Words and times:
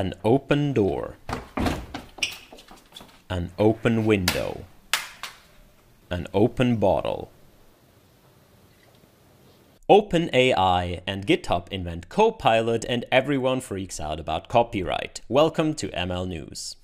An 0.00 0.14
open 0.24 0.72
door. 0.72 1.16
An 3.28 3.50
open 3.58 4.06
window. 4.06 4.64
An 6.08 6.26
open 6.32 6.76
bottle. 6.76 7.30
OpenAI 9.90 11.02
and 11.06 11.26
GitHub 11.26 11.68
invent 11.70 12.08
Copilot 12.08 12.86
and 12.88 13.04
everyone 13.12 13.60
freaks 13.60 14.00
out 14.00 14.18
about 14.18 14.48
copyright. 14.48 15.20
Welcome 15.28 15.74
to 15.74 15.88
ML 15.88 16.26
News. 16.26 16.76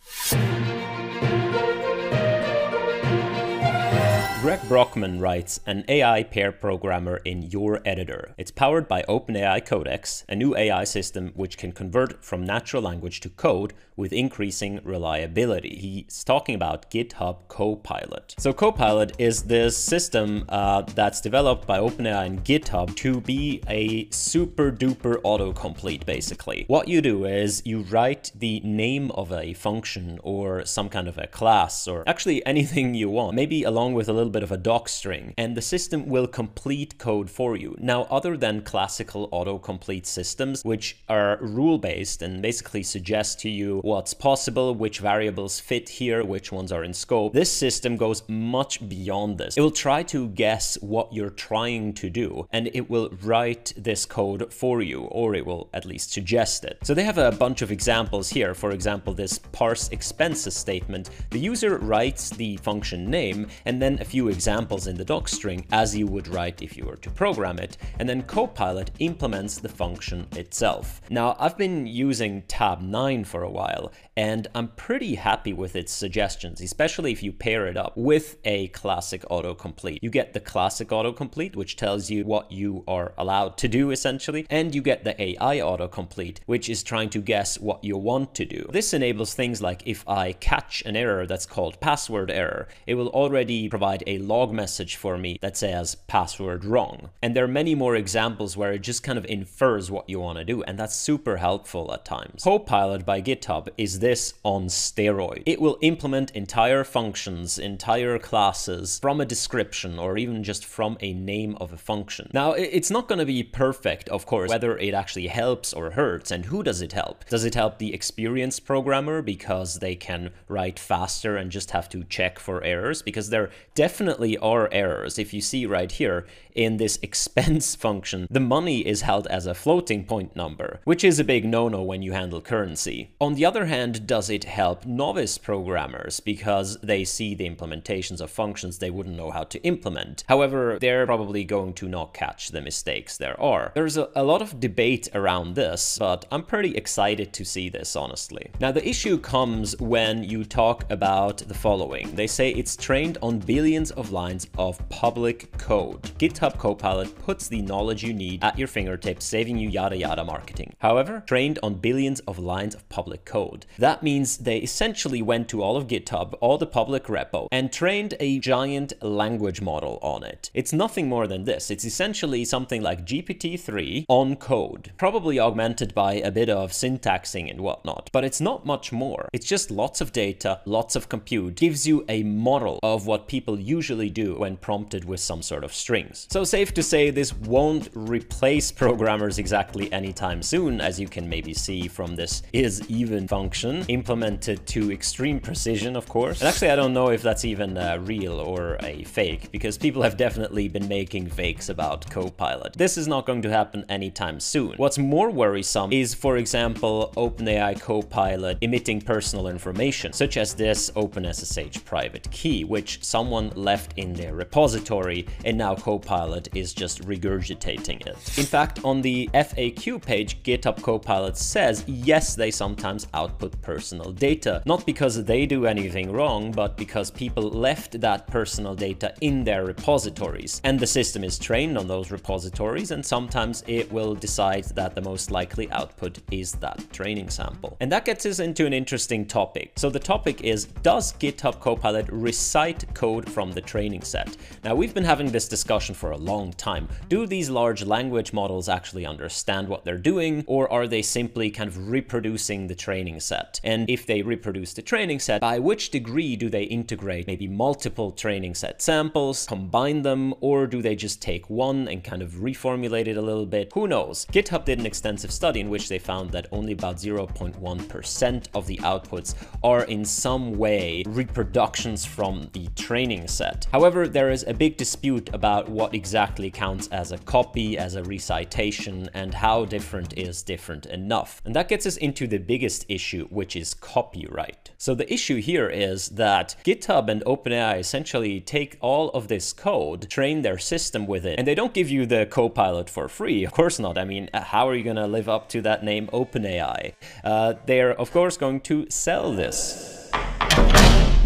Greg 4.47 4.69
Brockman 4.69 5.19
writes 5.19 5.59
an 5.67 5.85
AI 5.89 6.23
pair 6.23 6.53
programmer 6.53 7.17
in 7.25 7.43
your 7.43 7.81
editor. 7.85 8.33
It's 8.39 8.53
powered 8.53 8.87
by 8.87 9.03
OpenAI 9.09 9.67
Codex, 9.67 10.25
a 10.29 10.37
new 10.37 10.57
AI 10.57 10.85
system 10.85 11.33
which 11.35 11.59
can 11.59 11.73
convert 11.73 12.25
from 12.25 12.45
natural 12.45 12.80
language 12.80 13.19
to 13.23 13.29
code 13.29 13.73
with 13.97 14.12
increasing 14.12 14.79
reliability. 14.84 15.75
He's 15.77 16.23
talking 16.23 16.55
about 16.55 16.91
GitHub 16.93 17.48
Copilot. 17.48 18.37
So 18.39 18.53
Copilot 18.53 19.17
is 19.19 19.45
this 19.45 19.77
system 19.77 20.45
uh, 20.48 20.83
that's 20.83 21.20
developed 21.20 21.67
by 21.67 21.81
OpenAI 21.81 22.27
and 22.27 22.45
GitHub 22.45 22.95
to 22.97 23.20
be 23.23 23.62
a 23.69 24.09
super 24.11 24.70
duper 24.70 25.17
autocomplete 25.23 26.06
basically. 26.06 26.67
What 26.69 26.87
you 26.87 27.01
do 27.01 27.25
is 27.25 27.62
you 27.65 27.81
write 27.81 28.31
the 28.33 28.61
name 28.61 29.11
of 29.12 29.33
a 29.33 29.55
function 29.55 30.20
or 30.23 30.65
some 30.65 30.89
kind 30.89 31.09
of 31.09 31.19
a 31.19 31.27
class 31.27 31.89
or 31.89 32.05
actually 32.06 32.47
anything 32.47 32.95
you 32.95 33.11
want, 33.11 33.34
maybe 33.34 33.65
along 33.65 33.95
with 33.95 34.09
a 34.09 34.12
little 34.12 34.36
bit 34.37 34.43
of 34.43 34.53
a 34.53 34.57
doc 34.71 34.89
string, 34.89 35.33
and 35.39 35.57
the 35.57 35.63
system 35.63 36.07
will 36.15 36.27
complete 36.27 36.99
code 36.99 37.31
for 37.31 37.57
you. 37.57 37.75
Now, 37.79 38.03
other 38.11 38.37
than 38.37 38.61
classical 38.61 39.29
autocomplete 39.31 40.05
systems, 40.05 40.62
which 40.62 40.99
are 41.09 41.39
rule-based 41.41 42.21
and 42.21 42.43
basically 42.43 42.83
suggest 42.83 43.41
to 43.41 43.49
you 43.49 43.81
what's 43.83 44.12
possible, 44.12 44.75
which 44.75 44.99
variables 44.99 45.59
fit 45.59 45.89
here, 45.89 46.23
which 46.23 46.53
ones 46.53 46.70
are 46.70 46.84
in 46.84 46.93
scope, 46.93 47.33
this 47.33 47.51
system 47.51 47.97
goes 47.97 48.23
much 48.28 48.87
beyond 48.89 49.39
this. 49.39 49.56
It 49.56 49.62
will 49.62 49.70
try 49.70 50.03
to 50.15 50.28
guess 50.28 50.77
what 50.83 51.12
you're 51.15 51.31
trying 51.31 51.95
to 51.95 52.11
do, 52.11 52.47
and 52.50 52.69
it 52.75 52.91
will 52.91 53.09
write 53.23 53.73
this 53.77 54.05
code 54.05 54.53
for 54.53 54.83
you, 54.83 55.03
or 55.05 55.34
it 55.34 55.47
will 55.47 55.71
at 55.73 55.87
least 55.87 56.12
suggest 56.12 56.65
it. 56.65 56.78
So 56.83 56.93
they 56.93 57.05
have 57.05 57.19
a 57.19 57.33
bunch 57.33 57.62
of 57.62 57.73
examples 57.73 58.28
here. 58.28 58.53
For 58.55 58.73
example, 58.73 59.15
this 59.15 59.39
parse 59.39 59.89
expenses 59.89 60.55
statement. 60.55 61.09
The 61.31 61.39
user 61.39 61.78
writes 61.78 62.28
the 62.31 62.56
function 62.59 63.11
name, 63.11 63.48
and 63.65 63.81
then 63.81 63.98
a 64.00 64.05
few 64.05 64.25
examples 64.28 64.86
in 64.86 64.96
the 64.96 65.05
doc 65.05 65.28
string 65.28 65.66
as 65.72 65.96
you 65.96 66.06
would 66.06 66.28
write 66.28 66.62
if 66.62 66.77
you 66.77 66.84
were 66.84 66.96
to 66.96 67.10
program 67.10 67.58
it, 67.58 67.77
and 67.98 68.08
then 68.08 68.22
Copilot 68.22 68.91
implements 68.98 69.58
the 69.58 69.69
function 69.69 70.27
itself. 70.32 71.00
Now, 71.10 71.36
I've 71.38 71.56
been 71.56 71.86
using 71.86 72.42
Tabnine 72.42 73.27
for 73.27 73.42
a 73.42 73.50
while, 73.50 73.92
and 74.17 74.48
I'm 74.55 74.69
pretty 74.69 75.17
happy 75.17 75.53
with 75.53 75.77
its 75.77 75.92
suggestions, 75.92 76.61
especially 76.61 77.12
if 77.12 77.22
you 77.22 77.33
pair 77.33 77.67
it 77.67 77.77
up 77.77 77.92
with 77.97 78.39
a 78.45 78.69
classic 78.69 79.22
autocomplete. 79.31 79.98
You 80.00 80.11
get 80.11 80.33
the 80.33 80.41
classic 80.41 80.89
autocomplete, 80.89 81.55
which 81.55 81.77
tells 81.77 82.09
you 82.11 82.25
what 82.25 82.50
you 82.50 82.83
are 82.89 83.12
allowed 83.19 83.59
to 83.59 83.69
do 83.69 83.91
essentially, 83.91 84.47
and 84.48 84.75
you 84.75 84.81
get 84.81 85.05
the 85.05 85.20
AI 85.20 85.59
autocomplete, 85.59 86.39
which 86.47 86.70
is 86.70 86.83
trying 86.83 87.11
to 87.11 87.20
guess 87.20 87.61
what 87.61 87.84
you 87.84 87.98
want 87.98 88.34
to 88.37 88.47
do. 88.47 88.67
This 88.70 88.94
enables 88.94 89.34
things 89.34 89.61
like 89.61 89.83
if 89.84 90.09
I 90.09 90.33
catch 90.33 90.83
an 90.87 90.97
error 90.97 91.27
that's 91.27 91.47
called 91.47 91.81
password 91.81 92.31
error, 92.31 92.69
it 92.87 92.94
will 92.94 93.09
already 93.09 93.69
provide 93.69 94.03
a 94.06 94.19
log 94.19 94.53
message 94.53 94.97
for 94.97 95.19
me 95.19 95.39
that 95.42 95.56
says 95.59 95.97
password 96.06 96.64
wrong. 96.64 97.11
And 97.22 97.37
there 97.37 97.44
are 97.44 97.48
many 97.48 97.75
more 97.75 97.97
examples 97.97 98.56
where 98.56 98.72
it 98.72 98.83
just 98.83 99.03
kind 99.03 99.19
of 99.19 99.27
infers 99.27 99.91
what 99.91 100.09
you 100.09 100.20
want 100.20 100.39
to 100.39 100.44
do, 100.44 100.62
and 100.62 100.78
that's 100.78 100.97
super 100.97 101.37
helpful 101.37 101.92
at 101.92 102.06
times. 102.06 102.44
Copilot 102.44 103.05
by 103.05 103.20
GitHub 103.20 103.69
is 103.77 103.98
this 104.07 104.35
on 104.45 104.69
steroid. 104.69 105.43
It 105.47 105.61
will 105.61 105.79
implement 105.81 106.31
entire 106.31 106.85
functions, 106.85 107.59
entire 107.59 108.21
classes 108.21 109.01
from 109.01 109.21
a 109.21 109.25
description 109.25 109.99
or 109.99 110.17
even 110.17 110.45
just 110.45 110.65
from 110.65 110.97
a 111.00 111.12
name 111.12 111.56
of 111.61 111.72
a 111.72 111.77
function. 111.77 112.31
Now, 112.33 112.53
it's 112.53 112.89
not 112.89 113.09
going 113.09 113.19
to 113.19 113.27
be 113.27 113.43
perfect, 113.43 114.09
of 114.11 114.25
course, 114.25 114.49
whether 114.49 114.78
it 114.78 114.95
actually 114.95 115.27
helps 115.27 115.72
or 115.72 115.91
hurts, 115.91 116.31
and 116.31 116.45
who 116.45 116.62
does 116.62 116.81
it 116.83 116.93
help? 116.93 117.25
Does 117.28 117.45
it 117.45 117.56
help 117.56 117.78
the 117.78 117.93
experienced 117.93 118.65
programmer 118.65 119.22
because 119.22 119.81
they 119.81 119.97
can 119.97 120.31
write 120.47 120.78
faster 120.78 121.37
and 121.37 121.50
just 121.50 121.72
have 121.72 121.89
to 121.89 122.05
check 122.05 122.39
for 122.39 122.62
errors? 122.62 123.03
Because 123.03 123.31
there 123.31 123.50
definitely 123.75 124.39
are 124.39 124.69
errors. 124.71 125.19
If 125.19 125.34
you 125.34 125.41
see 125.41 125.66
right 125.66 125.91
here 125.91 126.27
in 126.55 126.77
this 126.77 126.97
expense 127.03 127.75
function, 127.75 128.28
the 128.31 128.39
money 128.39 128.87
is 128.87 129.03
held 129.03 129.27
as 129.27 129.47
a 129.47 129.55
floating 129.55 130.05
point 130.05 130.37
number, 130.37 130.78
which 130.84 131.03
is 131.03 131.19
a 131.19 131.25
big 131.25 131.45
no-no 131.45 131.83
when 131.83 132.03
you 132.03 132.12
handle 132.12 132.41
currency. 132.41 133.11
On 133.21 133.34
the 133.34 133.45
other 133.45 133.66
hand, 133.66 133.96
does 134.01 134.31
it 134.31 134.45
help 134.45 134.84
novice 134.84 135.39
programmers 135.39 136.21
because 136.21 136.79
they 136.83 137.05
see 137.05 137.34
the 137.34 137.49
implementations 137.49 138.21
of 138.21 138.31
functions 138.31 138.79
they 138.79 138.91
wouldn't 138.91 139.17
know 139.17 139.31
how 139.31 139.45
to 139.45 139.62
implement? 139.62 140.25
However, 140.29 140.79
they're 140.81 141.07
probably 141.07 141.45
going 141.45 141.75
to 141.75 141.89
not 141.89 142.15
catch 142.15 142.51
the 142.51 142.61
mistakes 142.61 143.17
there 143.17 143.41
are. 143.41 143.73
There's 143.75 143.97
a, 143.97 144.09
a 144.15 144.25
lot 144.25 144.43
of 144.43 144.61
debate 144.61 145.09
around 145.15 145.55
this, 145.55 145.99
but 145.99 146.25
I'm 146.31 146.43
pretty 146.43 146.77
excited 146.77 147.33
to 147.33 147.45
see 147.45 147.69
this, 147.69 147.97
honestly. 147.97 148.51
Now, 148.61 148.73
the 148.73 148.87
issue 148.87 149.19
comes 149.19 149.77
when 149.79 150.25
you 150.25 150.45
talk 150.45 150.91
about 150.91 151.39
the 151.39 151.55
following. 151.55 152.15
They 152.15 152.27
say 152.27 152.51
it's 152.51 152.77
trained 152.77 153.19
on 153.23 153.39
billions 153.39 153.91
of 153.93 154.13
lines 154.13 154.49
of 154.59 154.87
public 154.89 155.57
code. 155.59 156.03
GitHub 156.19 156.59
Copilot 156.59 157.19
puts 157.19 157.49
the 157.49 157.63
knowledge 157.63 158.03
you 158.03 158.13
need 158.13 158.43
at 158.43 158.59
your 158.59 158.69
fingertips, 158.69 159.25
saving 159.25 159.59
you 159.59 159.69
yada 159.69 159.97
yada 159.97 160.25
marketing. 160.25 160.75
However, 160.78 161.23
trained 161.27 161.59
on 161.63 161.75
billions 161.75 162.21
of 162.21 162.39
lines 162.39 162.75
of 162.75 162.89
public 162.89 163.25
code. 163.25 163.67
That 163.78 163.85
means 164.02 164.38
they 164.38 164.58
essentially 164.58 165.22
went 165.22 165.48
to 165.48 165.62
all 165.62 165.76
of 165.76 165.86
GitHub, 165.86 166.34
all 166.41 166.58
the 166.58 166.66
public 166.66 167.04
repo, 167.04 167.48
and 167.52 167.72
trained 167.72 168.14
a 168.20 168.38
giant 168.38 168.92
language 169.02 169.60
model 169.60 169.98
on 170.02 170.24
it. 170.24 170.50
It's 170.54 170.72
nothing 170.72 171.08
more 171.08 171.26
than 171.26 171.44
this. 171.44 171.70
It's 171.70 171.84
essentially 171.84 172.44
something 172.44 172.82
like 172.82 173.06
GPT-3 173.06 174.04
on 174.08 174.36
code, 174.36 174.92
probably 174.97 175.38
augmented 175.38 175.94
by 175.94 176.14
a 176.14 176.30
bit 176.30 176.48
of 176.48 176.72
syntaxing 176.72 177.50
and 177.50 177.60
whatnot, 177.60 178.10
but 178.12 178.24
it's 178.24 178.41
not 178.41 178.66
much 178.66 178.92
more. 178.92 179.28
It's 179.32 179.47
just 179.47 179.70
lots 179.70 180.00
of 180.00 180.12
data, 180.12 180.60
lots 180.64 180.97
of 180.97 181.08
compute, 181.08 181.56
gives 181.56 181.86
you 181.86 182.04
a 182.08 182.22
model 182.22 182.78
of 182.82 183.06
what 183.06 183.28
people 183.28 183.58
usually 183.58 184.10
do 184.10 184.36
when 184.36 184.56
prompted 184.56 185.04
with 185.04 185.20
some 185.20 185.42
sort 185.42 185.64
of 185.64 185.72
strings. 185.72 186.26
So 186.30 186.44
safe 186.44 186.74
to 186.74 186.82
say 186.82 187.10
this 187.10 187.34
won't 187.34 187.88
replace 187.94 188.72
programmers 188.72 189.38
exactly 189.38 189.92
anytime 189.92 190.42
soon, 190.42 190.80
as 190.80 190.98
you 190.98 191.08
can 191.08 191.28
maybe 191.28 191.54
see 191.54 191.88
from 191.88 192.16
this 192.16 192.42
is 192.53 192.88
even 192.88 193.28
function, 193.28 193.75
implemented 193.88 194.66
to 194.66 194.91
extreme 194.91 195.41
precision, 195.41 195.97
of 195.97 196.09
course. 196.09 196.41
And 196.41 196.48
actually, 196.48 196.70
I 196.70 196.76
don't 196.76 196.92
know 196.92 197.10
if 197.10 197.22
that's 197.22 197.44
even 197.44 197.78
uh, 197.78 197.98
real 198.00 198.41
or 198.41 198.76
a 198.81 199.04
fake, 199.04 199.53
because 199.53 199.78
people 199.78 200.03
have 200.03 200.16
definitely 200.16 200.69
been 200.69 200.88
making 200.88 201.28
fakes 201.31 201.69
about 201.69 202.09
Copilot. 202.10 202.72
This 202.75 202.98
is 202.98 203.06
not 203.06 203.25
going 203.25 203.42
to 203.42 203.50
happen 203.50 203.84
anytime 203.88 204.41
soon. 204.41 204.75
What's 204.76 204.98
more 204.98 205.31
worrisome 205.31 205.92
is, 205.92 206.15
for 206.15 206.38
example, 206.38 207.12
OpenAI 207.16 207.81
Copilot 207.81 208.59
emitting 208.60 209.00
personal 209.00 209.47
information, 209.48 210.12
such 210.12 210.36
as 210.36 210.54
this 210.54 210.91
OpenSSH 210.91 211.84
private 211.84 212.31
key, 212.31 212.65
which 212.65 213.04
someone 213.04 213.50
left 213.54 213.76
left 213.76 213.98
in 213.98 214.15
their 214.15 214.34
repository, 214.34 215.26
and 215.44 215.59
now 215.59 215.75
Copilot 215.75 216.48
is 216.54 216.72
just 216.72 217.03
regurgitating 217.03 218.06
it. 218.06 218.16
In 218.38 218.44
fact, 218.44 218.81
on 218.84 219.03
the 219.03 219.28
FAQ 219.34 220.00
page, 220.00 220.42
GitHub 220.42 220.81
Copilot 220.81 221.36
says, 221.36 221.84
yes, 221.86 222.34
they 222.34 222.50
sometimes 222.50 223.06
output 223.12 223.56
personal 223.62 224.12
data, 224.12 224.62
not 224.67 224.87
because 224.87 225.25
they 225.25 225.47
do 225.47 225.67
anything 225.67 226.12
wrong, 226.12 226.53
but 226.53 226.77
because 226.77 227.11
people 227.11 227.44
left 227.50 228.00
that 228.00 228.27
personal 228.27 228.75
data 228.75 229.15
in 229.21 229.44
their 229.44 229.65
repositories. 229.65 230.61
And 230.65 230.78
the 230.78 230.87
system 230.87 231.25
is 231.25 231.39
trained 231.39 231.78
on 231.78 231.89
those 231.89 232.11
repositories, 232.11 232.91
and 232.91 233.05
sometimes 233.05 233.65
it 233.66 233.91
will 233.91 234.15
decide 234.15 234.65
that 234.75 234.95
the 234.95 235.03
most 235.03 235.31
likely 235.31 235.71
output 235.71 236.19
is 236.31 236.53
that 236.53 236.83
training 236.93 237.31
sample. 237.31 237.77
And 237.81 237.91
that 237.93 238.05
gets 238.05 238.27
us 238.27 238.39
into 238.39 238.66
an 238.66 238.72
interesting 238.72 239.27
topic. 239.27 239.72
So 239.77 239.91
the 239.91 239.98
topic 239.98 240.42
is, 240.42 240.66
does 240.83 241.13
GitHub 241.15 241.60
Copilot 241.60 242.09
recite 242.10 242.92
code 242.95 243.28
from 243.30 243.53
the 243.53 243.60
training 243.60 244.03
set. 244.03 244.36
Now, 244.65 244.75
we've 244.75 244.95
been 244.95 245.04
having 245.04 245.30
this 245.30 245.48
discussion 245.48 245.95
for 245.95 246.13
a 246.13 246.16
long 246.16 246.53
time. 246.53 246.89
Do 247.09 247.27
these 247.27 247.51
large 247.51 247.84
language 247.84 248.33
models 248.33 248.69
actually 248.69 249.07
understand 249.07 249.69
what 249.69 249.84
they're 249.84 249.98
doing, 249.98 250.45
or 250.47 250.71
are 250.72 250.86
they 250.86 251.03
simply 251.03 251.51
kind 251.51 251.69
of 251.69 251.89
reproducing 251.89 252.66
the 252.66 252.75
training 252.75 253.21
set? 253.21 253.46
And 253.65 253.89
if 253.89 254.07
they 254.07 254.22
reproduce 254.22 254.75
the 254.75 254.83
training 254.83 255.21
set, 255.21 255.41
by 255.41 255.59
which 255.59 255.91
degree 255.91 256.37
do 256.37 256.49
they 256.49 256.64
integrate 256.64 257.26
maybe 257.26 257.49
multiple 257.49 258.11
training 258.11 258.54
set 258.54 258.83
samples, 258.83 259.47
combine 259.47 260.02
them, 260.02 260.35
or 260.40 260.66
do 260.66 260.83
they 260.83 260.95
just 260.95 261.23
take 261.23 261.49
one 261.49 261.88
and 261.88 262.04
kind 262.04 262.23
of 262.23 262.33
reformulate 262.35 263.07
it 263.07 263.16
a 263.16 263.23
little 263.23 263.47
bit? 263.47 263.73
Who 263.75 263.88
knows? 263.88 264.26
GitHub 264.26 264.64
did 264.64 264.78
an 264.78 264.87
extensive 264.87 265.33
study 265.33 265.61
in 265.61 265.71
which 265.71 265.88
they 265.88 265.99
found 265.99 266.31
that 266.33 266.47
only 266.52 266.73
about 266.73 266.97
0.1% 266.97 268.47
of 268.54 268.66
the 268.66 268.76
outputs 268.78 269.35
are 269.62 269.85
in 269.85 270.04
some 270.04 270.52
way 270.59 271.02
reproductions 271.07 272.04
from 272.04 272.49
the 272.52 272.69
training 272.76 273.26
set 273.26 273.47
set. 273.47 273.66
However, 273.73 274.09
there 274.09 274.31
is 274.31 274.45
a 274.47 274.54
big 274.54 274.76
dispute 274.76 275.31
about 275.33 275.69
what 275.69 275.95
exactly 275.95 276.50
counts 276.50 276.88
as 276.88 277.12
a 277.12 277.19
copy, 277.19 277.78
as 277.78 277.95
a 277.95 278.02
recitation, 278.02 279.09
and 279.14 279.33
how 279.33 279.64
different 279.64 280.19
is 280.19 280.42
different 280.42 280.87
enough. 280.87 281.40
And 281.45 281.54
that 281.54 281.69
gets 281.69 281.87
us 281.87 281.97
into 281.97 282.26
the 282.26 282.38
biggest 282.38 282.85
issue, 282.88 283.28
which 283.37 283.54
is 283.54 283.75
copyright. 283.75 284.71
So 284.78 284.94
the 284.94 285.12
issue 285.12 285.40
here 285.40 285.68
is 285.68 286.09
that 286.11 286.56
GitHub 286.64 287.09
and 287.09 287.23
OpenAI 287.25 287.78
essentially 287.78 288.40
take 288.40 288.78
all 288.80 289.11
of 289.11 289.28
this 289.28 289.52
code, 289.52 290.09
train 290.11 290.42
their 290.42 290.59
system 290.59 291.06
with 291.06 291.25
it, 291.25 291.38
and 291.38 291.47
they 291.47 291.54
don't 291.54 291.75
give 291.75 291.90
you 291.90 292.06
the 292.06 292.26
Copilot 292.26 292.90
for 292.90 293.09
free. 293.09 293.44
Of 293.44 293.52
course 293.52 293.78
not. 293.78 293.99
I 293.99 294.04
mean, 294.04 294.30
how 294.35 294.68
are 294.68 294.75
you 294.75 294.83
going 294.83 294.97
to 294.97 295.06
live 295.06 295.28
up 295.28 295.49
to 295.50 295.61
that 295.62 295.85
name 295.85 296.09
OpenAI? 296.09 296.94
Uh, 297.23 297.54
they're, 297.66 297.94
of 297.94 298.11
course, 298.11 298.37
going 298.37 298.61
to 298.62 298.87
sell 298.88 299.33
this. 299.33 299.96